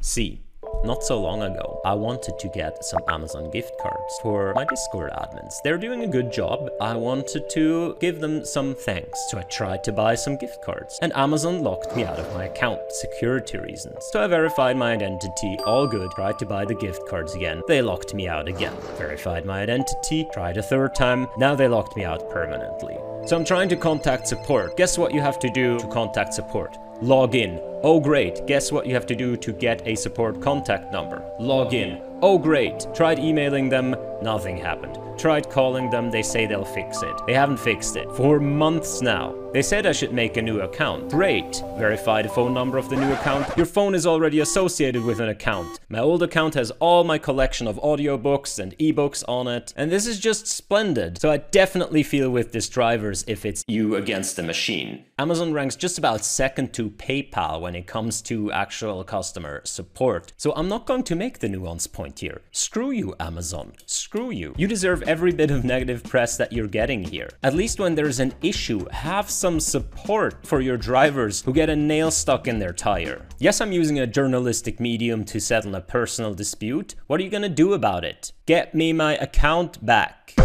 see, 0.00 0.42
not 0.84 1.04
so 1.04 1.20
long 1.20 1.42
ago, 1.42 1.80
I 1.84 1.94
wanted 1.94 2.38
to 2.38 2.48
get 2.48 2.84
some 2.84 3.02
Amazon 3.08 3.50
gift 3.50 3.78
cards 3.78 4.18
for 4.20 4.52
my 4.54 4.64
Discord 4.64 5.12
admins. 5.12 5.54
They're 5.62 5.78
doing 5.78 6.02
a 6.02 6.08
good 6.08 6.32
job. 6.32 6.70
I 6.80 6.94
wanted 6.94 7.48
to 7.50 7.96
give 8.00 8.20
them 8.20 8.44
some 8.44 8.74
thanks. 8.74 9.18
So 9.30 9.38
I 9.38 9.42
tried 9.42 9.84
to 9.84 9.92
buy 9.92 10.14
some 10.14 10.36
gift 10.36 10.62
cards 10.62 10.98
and 11.02 11.12
Amazon 11.14 11.62
locked 11.62 11.94
me 11.94 12.04
out 12.04 12.18
of 12.18 12.32
my 12.34 12.44
account, 12.44 12.80
security 12.90 13.58
reasons. 13.58 13.98
So 14.10 14.22
I 14.22 14.26
verified 14.26 14.76
my 14.76 14.92
identity, 14.92 15.56
all 15.66 15.86
good, 15.86 16.10
tried 16.12 16.38
to 16.40 16.46
buy 16.46 16.64
the 16.64 16.74
gift 16.74 17.06
cards 17.08 17.34
again. 17.34 17.62
They 17.68 17.82
locked 17.82 18.14
me 18.14 18.28
out 18.28 18.48
again. 18.48 18.74
Verified 18.96 19.44
my 19.44 19.62
identity, 19.62 20.28
tried 20.32 20.56
a 20.56 20.62
third 20.62 20.94
time. 20.94 21.28
Now 21.36 21.54
they 21.54 21.68
locked 21.68 21.96
me 21.96 22.04
out 22.04 22.28
permanently. 22.30 22.96
So 23.26 23.36
I'm 23.36 23.44
trying 23.44 23.68
to 23.68 23.76
contact 23.76 24.26
support. 24.26 24.76
Guess 24.76 24.98
what 24.98 25.14
you 25.14 25.20
have 25.20 25.38
to 25.38 25.50
do 25.50 25.78
to 25.78 25.86
contact 25.88 26.34
support? 26.34 26.76
Log 27.02 27.34
in. 27.34 27.58
Oh 27.82 27.98
great, 27.98 28.46
guess 28.46 28.70
what 28.70 28.86
you 28.86 28.94
have 28.94 29.06
to 29.06 29.16
do 29.16 29.36
to 29.36 29.52
get 29.52 29.84
a 29.88 29.96
support 29.96 30.40
contact 30.40 30.92
number? 30.92 31.20
Log 31.40 31.74
in. 31.74 32.00
Oh 32.22 32.38
great, 32.38 32.86
tried 32.94 33.18
emailing 33.18 33.68
them, 33.68 33.96
nothing 34.22 34.56
happened. 34.56 34.96
Tried 35.18 35.50
calling 35.50 35.90
them, 35.90 36.12
they 36.12 36.22
say 36.22 36.46
they'll 36.46 36.64
fix 36.64 37.02
it. 37.02 37.20
They 37.26 37.34
haven't 37.34 37.56
fixed 37.56 37.96
it. 37.96 38.08
For 38.12 38.38
months 38.38 39.02
now. 39.02 39.34
They 39.52 39.60
said 39.60 39.84
I 39.84 39.92
should 39.92 40.14
make 40.14 40.38
a 40.38 40.42
new 40.42 40.60
account. 40.60 41.10
Great. 41.10 41.62
Verify 41.76 42.22
the 42.22 42.28
phone 42.30 42.54
number 42.54 42.78
of 42.78 42.88
the 42.88 42.96
new 42.96 43.12
account. 43.12 43.54
Your 43.54 43.66
phone 43.66 43.94
is 43.94 44.06
already 44.06 44.40
associated 44.40 45.04
with 45.04 45.20
an 45.20 45.28
account. 45.28 45.78
My 45.90 45.98
old 45.98 46.22
account 46.22 46.54
has 46.54 46.70
all 46.80 47.04
my 47.04 47.18
collection 47.18 47.66
of 47.66 47.76
audiobooks 47.76 48.58
and 48.58 48.76
ebooks 48.78 49.22
on 49.28 49.48
it. 49.48 49.74
And 49.76 49.92
this 49.92 50.06
is 50.06 50.18
just 50.18 50.46
splendid. 50.46 51.20
So 51.20 51.30
I 51.30 51.36
definitely 51.36 52.02
feel 52.02 52.30
with 52.30 52.52
this 52.52 52.66
drivers 52.70 53.26
if 53.28 53.44
it's 53.44 53.62
you 53.68 53.94
against 53.96 54.36
the 54.36 54.42
machine. 54.42 55.04
Amazon 55.18 55.52
ranks 55.52 55.76
just 55.76 55.98
about 55.98 56.24
second 56.24 56.72
to 56.72 56.88
PayPal 56.88 57.60
when 57.60 57.76
it 57.76 57.86
comes 57.86 58.22
to 58.22 58.50
actual 58.52 59.04
customer 59.04 59.60
support. 59.64 60.32
So 60.38 60.54
I'm 60.56 60.68
not 60.68 60.86
going 60.86 61.02
to 61.04 61.14
make 61.14 61.40
the 61.40 61.50
nuance 61.50 61.86
point 61.86 62.20
here. 62.20 62.40
Screw 62.52 62.90
you, 62.90 63.14
Amazon. 63.20 63.74
Screw 63.84 64.30
you. 64.30 64.54
You 64.56 64.66
deserve 64.66 65.02
every 65.02 65.32
bit 65.32 65.50
of 65.50 65.62
negative 65.62 66.04
press 66.04 66.38
that 66.38 66.54
you're 66.54 66.66
getting 66.66 67.04
here. 67.04 67.28
At 67.42 67.54
least 67.54 67.78
when 67.78 67.94
there's 67.94 68.18
an 68.18 68.32
issue, 68.42 68.88
have 68.90 69.30
some 69.42 69.58
support 69.58 70.46
for 70.46 70.60
your 70.60 70.76
drivers 70.76 71.42
who 71.42 71.52
get 71.52 71.68
a 71.68 71.74
nail 71.74 72.12
stuck 72.12 72.46
in 72.46 72.60
their 72.60 72.72
tire. 72.72 73.26
Yes, 73.40 73.60
I'm 73.60 73.72
using 73.72 73.98
a 73.98 74.06
journalistic 74.06 74.78
medium 74.78 75.24
to 75.24 75.40
settle 75.40 75.74
a 75.74 75.80
personal 75.80 76.32
dispute. 76.32 76.94
What 77.08 77.18
are 77.18 77.24
you 77.24 77.28
gonna 77.28 77.48
do 77.48 77.72
about 77.72 78.04
it? 78.04 78.30
Get 78.46 78.72
me 78.72 78.92
my 78.92 79.16
account 79.16 79.84
back. 79.84 80.36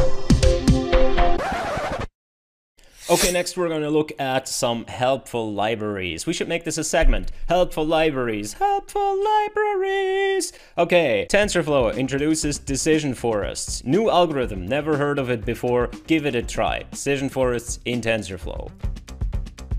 Okay, 3.10 3.32
next 3.32 3.56
we're 3.56 3.70
going 3.70 3.84
to 3.84 3.90
look 3.90 4.12
at 4.20 4.50
some 4.50 4.86
helpful 4.86 5.54
libraries. 5.54 6.26
We 6.26 6.34
should 6.34 6.50
make 6.50 6.66
this 6.66 6.78
a 6.78 6.84
segment. 6.84 7.32
Helpful 7.48 7.86
libraries. 7.86 8.52
Helpful 8.52 9.24
libraries. 9.24 10.52
Okay, 10.78 11.26
TensorFlow 11.30 11.96
introduces 11.96 12.60
decision 12.60 13.14
forests. 13.14 13.82
New 13.86 14.10
algorithm, 14.10 14.68
never 14.68 14.98
heard 14.98 15.20
of 15.20 15.30
it 15.30 15.46
before. 15.46 15.88
Give 16.06 16.26
it 16.26 16.36
a 16.36 16.42
try. 16.42 16.84
Decision 16.92 17.30
forests 17.30 17.80
in 17.86 18.02
TensorFlow. 18.02 18.70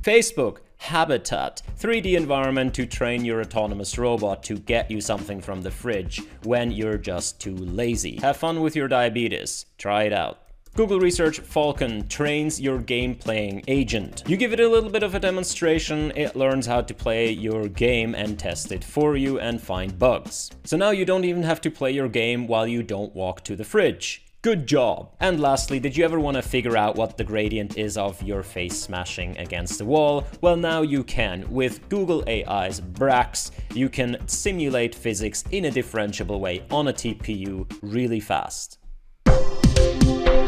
Facebook, 0.01 0.61
Habitat, 0.79 1.61
3D 1.79 2.17
environment 2.17 2.73
to 2.77 2.87
train 2.87 3.27
your 3.27 3.43
autonomous 3.43 3.99
robot 3.99 4.43
to 4.45 4.59
get 4.59 4.91
you 4.91 5.03
something 5.03 5.43
from 5.43 5.61
the 5.61 5.71
fridge 5.71 6.23
when 6.45 6.71
you're 6.71 6.97
just 6.97 7.43
too 7.43 7.57
lazy. 7.57 8.17
Have 8.23 8.39
fun 8.39 8.63
with 8.63 8.75
your 8.75 8.89
diabetes. 8.89 9.67
Try 9.77 10.05
it 10.05 10.15
out. 10.15 10.48
Google 10.79 11.01
Research 11.01 11.43
Falken 11.43 12.09
trains 12.09 12.61
your 12.61 12.79
game 12.79 13.17
playing 13.17 13.65
agent. 13.67 14.23
You 14.29 14.37
give 14.37 14.53
it 14.53 14.61
a 14.61 14.69
little 14.69 14.91
bit 14.91 15.03
of 15.03 15.13
a 15.13 15.19
demonstration, 15.19 16.13
it 16.15 16.37
learns 16.37 16.67
how 16.67 16.83
to 16.83 16.95
play 16.95 17.33
your 17.33 17.67
game 17.67 18.15
and 18.15 18.39
test 18.39 18.71
it 18.71 18.85
for 18.85 19.17
you 19.17 19.41
and 19.41 19.61
find 19.61 19.99
bugs. 19.99 20.53
So 20.63 20.77
now 20.77 20.91
you 20.91 21.05
don't 21.05 21.25
even 21.25 21.43
have 21.43 21.61
to 21.63 21.71
play 21.73 21.91
your 21.91 22.09
game 22.09 22.47
while 22.47 22.69
you 22.69 22.85
don't 22.85 23.13
walk 23.13 23.43
to 23.47 23.57
the 23.57 23.65
fridge. 23.65 24.25
Good 24.41 24.69
job! 24.69 25.17
And 25.19 25.41
lastly, 25.41 25.81
did 25.81 25.97
you 25.97 26.05
ever 26.05 26.21
want 26.21 26.37
to 26.37 26.43
figure 26.43 26.77
out 26.77 26.95
what 26.95 27.17
the 27.17 27.25
gradient 27.25 27.77
is 27.77 27.99
of 27.99 28.23
your 28.23 28.45
face 28.45 28.81
smashing 28.81 29.37
against 29.37 29.79
the 29.79 29.85
wall? 29.85 30.29
Well, 30.43 30.55
now 30.55 30.83
you 30.83 31.03
can. 31.03 31.51
With 31.51 31.89
Google 31.89 32.23
AI's 32.29 32.81
Brax, 32.81 33.51
you 33.75 33.89
can 33.89 34.17
simulate 34.29 34.95
physics 34.95 35.43
in 35.51 35.65
a 35.65 35.73
differentiable 35.73 36.39
way 36.39 36.65
on 36.71 36.87
a 36.87 36.93
TPU 36.93 37.67
really 37.83 38.21
fast. 38.21 38.78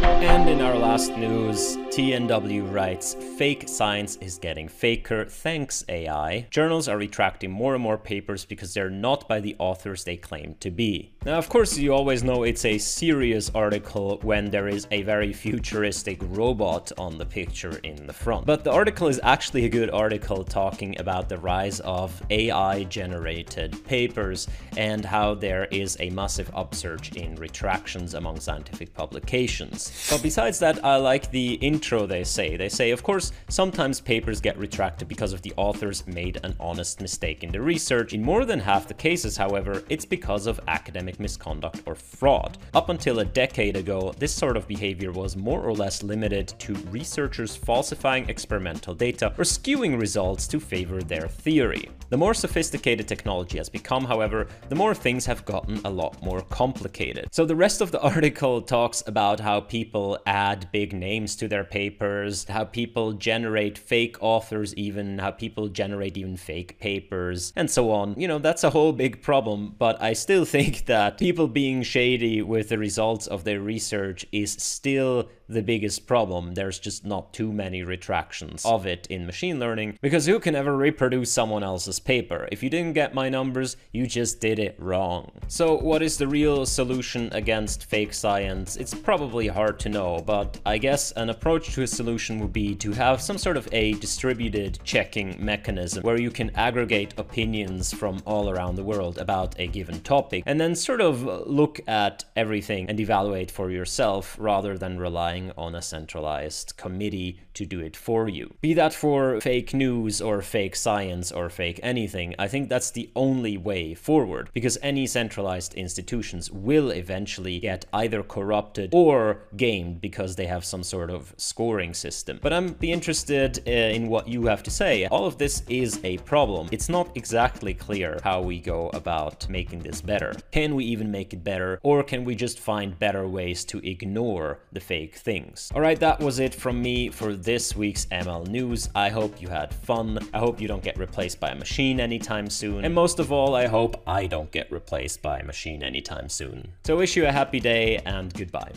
And 0.02 0.48
in 0.48 0.60
our 0.60 0.76
last 0.76 1.16
news, 1.16 1.76
TNW 1.90 2.72
writes 2.72 3.14
Fake 3.36 3.68
science 3.68 4.16
is 4.16 4.38
getting 4.38 4.68
faker 4.68 5.24
thanks 5.24 5.84
AI. 5.88 6.46
Journals 6.50 6.88
are 6.88 6.96
retracting 6.96 7.50
more 7.50 7.74
and 7.74 7.82
more 7.82 7.98
papers 7.98 8.44
because 8.44 8.72
they're 8.72 8.88
not 8.88 9.28
by 9.28 9.40
the 9.40 9.56
authors 9.58 10.04
they 10.04 10.16
claim 10.16 10.56
to 10.60 10.70
be. 10.70 11.12
Now, 11.26 11.36
of 11.36 11.48
course, 11.48 11.76
you 11.76 11.92
always 11.92 12.22
know 12.22 12.44
it's 12.44 12.64
a 12.64 12.78
serious 12.78 13.50
article 13.54 14.18
when 14.22 14.50
there 14.50 14.68
is 14.68 14.86
a 14.90 15.02
very 15.02 15.32
futuristic 15.32 16.18
robot 16.22 16.92
on 16.96 17.18
the 17.18 17.26
picture 17.26 17.78
in 17.82 18.06
the 18.06 18.12
front. 18.12 18.46
But 18.46 18.64
the 18.64 18.72
article 18.72 19.08
is 19.08 19.20
actually 19.22 19.66
a 19.66 19.68
good 19.68 19.90
article 19.90 20.44
talking 20.44 20.98
about 20.98 21.28
the 21.28 21.38
rise 21.38 21.80
of 21.80 22.22
AI 22.30 22.84
generated 22.84 23.84
papers 23.84 24.48
and 24.76 25.04
how 25.04 25.34
there 25.34 25.64
is 25.66 25.96
a 26.00 26.08
massive 26.10 26.50
upsurge 26.54 27.16
in 27.16 27.34
retractions 27.34 28.14
among 28.14 28.40
scientific 28.40 28.94
publications. 28.94 29.90
But 30.08 30.22
besides 30.22 30.58
that, 30.60 30.84
I 30.84 30.96
like 30.96 31.30
the 31.30 31.54
intro 31.54 32.06
they 32.06 32.24
say. 32.24 32.56
They 32.56 32.68
say, 32.68 32.90
of 32.90 33.02
course, 33.02 33.32
sometimes 33.48 34.00
papers 34.00 34.40
get 34.40 34.56
retracted 34.56 35.08
because 35.08 35.32
of 35.32 35.42
the 35.42 35.52
authors 35.56 36.06
made 36.06 36.40
an 36.42 36.54
honest 36.58 37.00
mistake 37.00 37.44
in 37.44 37.52
the 37.52 37.60
research. 37.60 38.12
In 38.12 38.22
more 38.22 38.44
than 38.44 38.60
half 38.60 38.88
the 38.88 38.94
cases, 38.94 39.36
however, 39.36 39.82
it's 39.88 40.04
because 40.04 40.46
of 40.46 40.60
academic 40.68 41.20
misconduct 41.20 41.82
or 41.86 41.94
fraud. 41.94 42.58
Up 42.74 42.88
until 42.88 43.20
a 43.20 43.24
decade 43.24 43.76
ago, 43.76 44.14
this 44.18 44.34
sort 44.34 44.56
of 44.56 44.66
behavior 44.66 45.12
was 45.12 45.36
more 45.36 45.62
or 45.62 45.74
less 45.74 46.02
limited 46.02 46.48
to 46.58 46.74
researchers 46.90 47.54
falsifying 47.54 48.28
experimental 48.28 48.94
data 48.94 49.34
or 49.38 49.44
skewing 49.44 49.98
results 49.98 50.48
to 50.48 50.60
favor 50.60 51.02
their 51.02 51.28
theory. 51.28 51.88
The 52.10 52.16
more 52.16 52.34
sophisticated 52.34 53.06
technology 53.06 53.56
has 53.58 53.68
become, 53.68 54.04
however, 54.04 54.48
the 54.68 54.74
more 54.74 54.96
things 54.96 55.24
have 55.26 55.44
gotten 55.44 55.80
a 55.84 55.90
lot 55.90 56.20
more 56.24 56.40
complicated. 56.40 57.28
So 57.30 57.44
the 57.44 57.54
rest 57.54 57.80
of 57.80 57.92
the 57.92 58.00
article 58.14 58.60
talks 58.62 59.00
about 59.06 59.38
how 59.38 59.60
people 59.60 60.18
add 60.26 60.68
big 60.72 60.92
names 60.92 61.36
to 61.36 61.46
their 61.46 61.62
papers, 61.62 62.48
how 62.48 62.64
people 62.64 63.12
generate 63.12 63.78
fake 63.78 64.16
authors 64.20 64.74
even, 64.74 65.20
how 65.20 65.30
people 65.30 65.68
generate 65.68 66.16
even 66.16 66.36
fake 66.36 66.80
papers, 66.80 67.52
and 67.54 67.70
so 67.70 67.92
on. 67.92 68.16
You 68.18 68.26
know, 68.26 68.40
that's 68.40 68.64
a 68.64 68.70
whole 68.70 68.92
big 68.92 69.22
problem, 69.22 69.76
but 69.78 70.02
I 70.02 70.14
still 70.14 70.44
think 70.56 70.86
that 70.86 71.16
people 71.16 71.46
being 71.46 71.84
shady 71.84 72.42
with 72.42 72.70
the 72.70 72.78
results 72.78 73.28
of 73.28 73.44
their 73.44 73.60
research 73.60 74.26
is 74.32 74.50
still 74.50 75.28
the 75.50 75.62
biggest 75.62 76.06
problem. 76.06 76.54
There's 76.54 76.78
just 76.78 77.04
not 77.04 77.32
too 77.32 77.52
many 77.52 77.82
retractions 77.82 78.64
of 78.64 78.86
it 78.86 79.06
in 79.08 79.26
machine 79.26 79.58
learning 79.58 79.98
because 80.00 80.26
who 80.26 80.38
can 80.38 80.54
ever 80.54 80.76
reproduce 80.76 81.32
someone 81.32 81.64
else's 81.64 81.98
paper? 81.98 82.48
If 82.52 82.62
you 82.62 82.70
didn't 82.70 82.92
get 82.92 83.14
my 83.14 83.28
numbers, 83.28 83.76
you 83.92 84.06
just 84.06 84.40
did 84.40 84.58
it 84.58 84.76
wrong. 84.78 85.30
So 85.48 85.76
what 85.76 86.02
is 86.02 86.18
the 86.18 86.28
real 86.28 86.64
solution 86.66 87.28
against 87.32 87.86
fake 87.86 88.14
science? 88.14 88.76
It's 88.76 88.94
probably 88.94 89.48
hard 89.48 89.80
to 89.80 89.88
know, 89.88 90.22
but 90.24 90.60
I 90.64 90.78
guess 90.78 91.12
an 91.12 91.30
approach 91.30 91.74
to 91.74 91.82
a 91.82 91.86
solution 91.86 92.38
would 92.40 92.52
be 92.52 92.74
to 92.76 92.92
have 92.92 93.20
some 93.20 93.38
sort 93.38 93.56
of 93.56 93.68
a 93.72 93.94
distributed 93.94 94.78
checking 94.84 95.36
mechanism 95.44 96.02
where 96.02 96.20
you 96.20 96.30
can 96.30 96.50
aggregate 96.54 97.14
opinions 97.18 97.92
from 97.92 98.22
all 98.24 98.50
around 98.50 98.76
the 98.76 98.84
world 98.84 99.18
about 99.18 99.58
a 99.58 99.66
given 99.66 100.00
topic 100.00 100.44
and 100.46 100.60
then 100.60 100.74
sort 100.74 101.00
of 101.00 101.22
look 101.46 101.80
at 101.88 102.24
everything 102.36 102.88
and 102.88 103.00
evaluate 103.00 103.50
for 103.50 103.70
yourself 103.70 104.36
rather 104.38 104.78
than 104.78 104.98
relying 104.98 105.39
relying 105.40 105.52
on 105.56 105.74
a 105.74 105.82
centralized 105.82 106.76
committee 106.76 107.40
to 107.54 107.66
do 107.66 107.80
it 107.80 107.96
for 107.96 108.28
you. 108.28 108.54
Be 108.60 108.74
that 108.74 108.94
for 108.94 109.40
fake 109.40 109.74
news 109.74 110.20
or 110.20 110.42
fake 110.42 110.76
science 110.76 111.32
or 111.32 111.50
fake 111.50 111.80
anything, 111.82 112.34
I 112.38 112.48
think 112.48 112.68
that's 112.68 112.90
the 112.90 113.10
only 113.14 113.56
way 113.56 113.94
forward 113.94 114.50
because 114.52 114.78
any 114.82 115.06
centralized 115.06 115.74
institutions 115.74 116.50
will 116.50 116.90
eventually 116.90 117.58
get 117.58 117.86
either 117.92 118.22
corrupted 118.22 118.90
or 118.92 119.42
gamed 119.56 120.00
because 120.00 120.36
they 120.36 120.46
have 120.46 120.64
some 120.64 120.82
sort 120.82 121.10
of 121.10 121.34
scoring 121.36 121.94
system. 121.94 122.38
But 122.42 122.52
I'm 122.52 122.74
be 122.80 122.92
interested 122.92 123.58
uh, 123.66 123.70
in 123.70 124.08
what 124.08 124.28
you 124.28 124.46
have 124.46 124.62
to 124.62 124.70
say. 124.70 125.06
All 125.06 125.26
of 125.26 125.38
this 125.38 125.62
is 125.68 126.00
a 126.04 126.18
problem. 126.18 126.68
It's 126.70 126.88
not 126.88 127.16
exactly 127.16 127.74
clear 127.74 128.20
how 128.22 128.40
we 128.42 128.60
go 128.60 128.90
about 128.92 129.48
making 129.48 129.80
this 129.80 130.00
better. 130.00 130.34
Can 130.50 130.74
we 130.74 130.84
even 130.84 131.10
make 131.10 131.32
it 131.32 131.44
better 131.44 131.78
or 131.82 132.02
can 132.02 132.24
we 132.24 132.34
just 132.34 132.58
find 132.58 132.98
better 132.98 133.26
ways 133.26 133.64
to 133.66 133.78
ignore 133.86 134.60
the 134.72 134.80
fake 134.80 135.16
things? 135.30 135.40
things. 135.50 135.70
Alright, 135.74 136.00
that 136.00 136.18
was 136.20 136.38
it 136.38 136.54
from 136.54 136.82
me 136.82 137.08
for 137.08 137.34
this 137.34 137.76
week's 137.76 138.06
ML 138.06 138.48
News. 138.48 138.88
I 138.94 139.08
hope 139.08 139.40
you 139.40 139.48
had 139.48 139.72
fun. 139.72 140.18
I 140.34 140.38
hope 140.38 140.60
you 140.60 140.68
don't 140.68 140.82
get 140.82 140.98
replaced 140.98 141.38
by 141.38 141.50
a 141.50 141.54
machine 141.54 142.00
anytime 142.00 142.50
soon. 142.50 142.84
And 142.84 142.94
most 142.94 143.18
of 143.20 143.30
all, 143.30 143.54
I 143.54 143.66
hope 143.66 144.02
I 144.06 144.26
don't 144.26 144.50
get 144.50 144.70
replaced 144.72 145.22
by 145.22 145.38
a 145.38 145.44
machine 145.44 145.82
anytime 145.82 146.28
soon. 146.28 146.72
So 146.84 146.96
wish 146.96 147.16
you 147.16 147.26
a 147.26 147.32
happy 147.32 147.60
day 147.60 147.98
and 147.98 148.32
goodbye. 148.34 148.72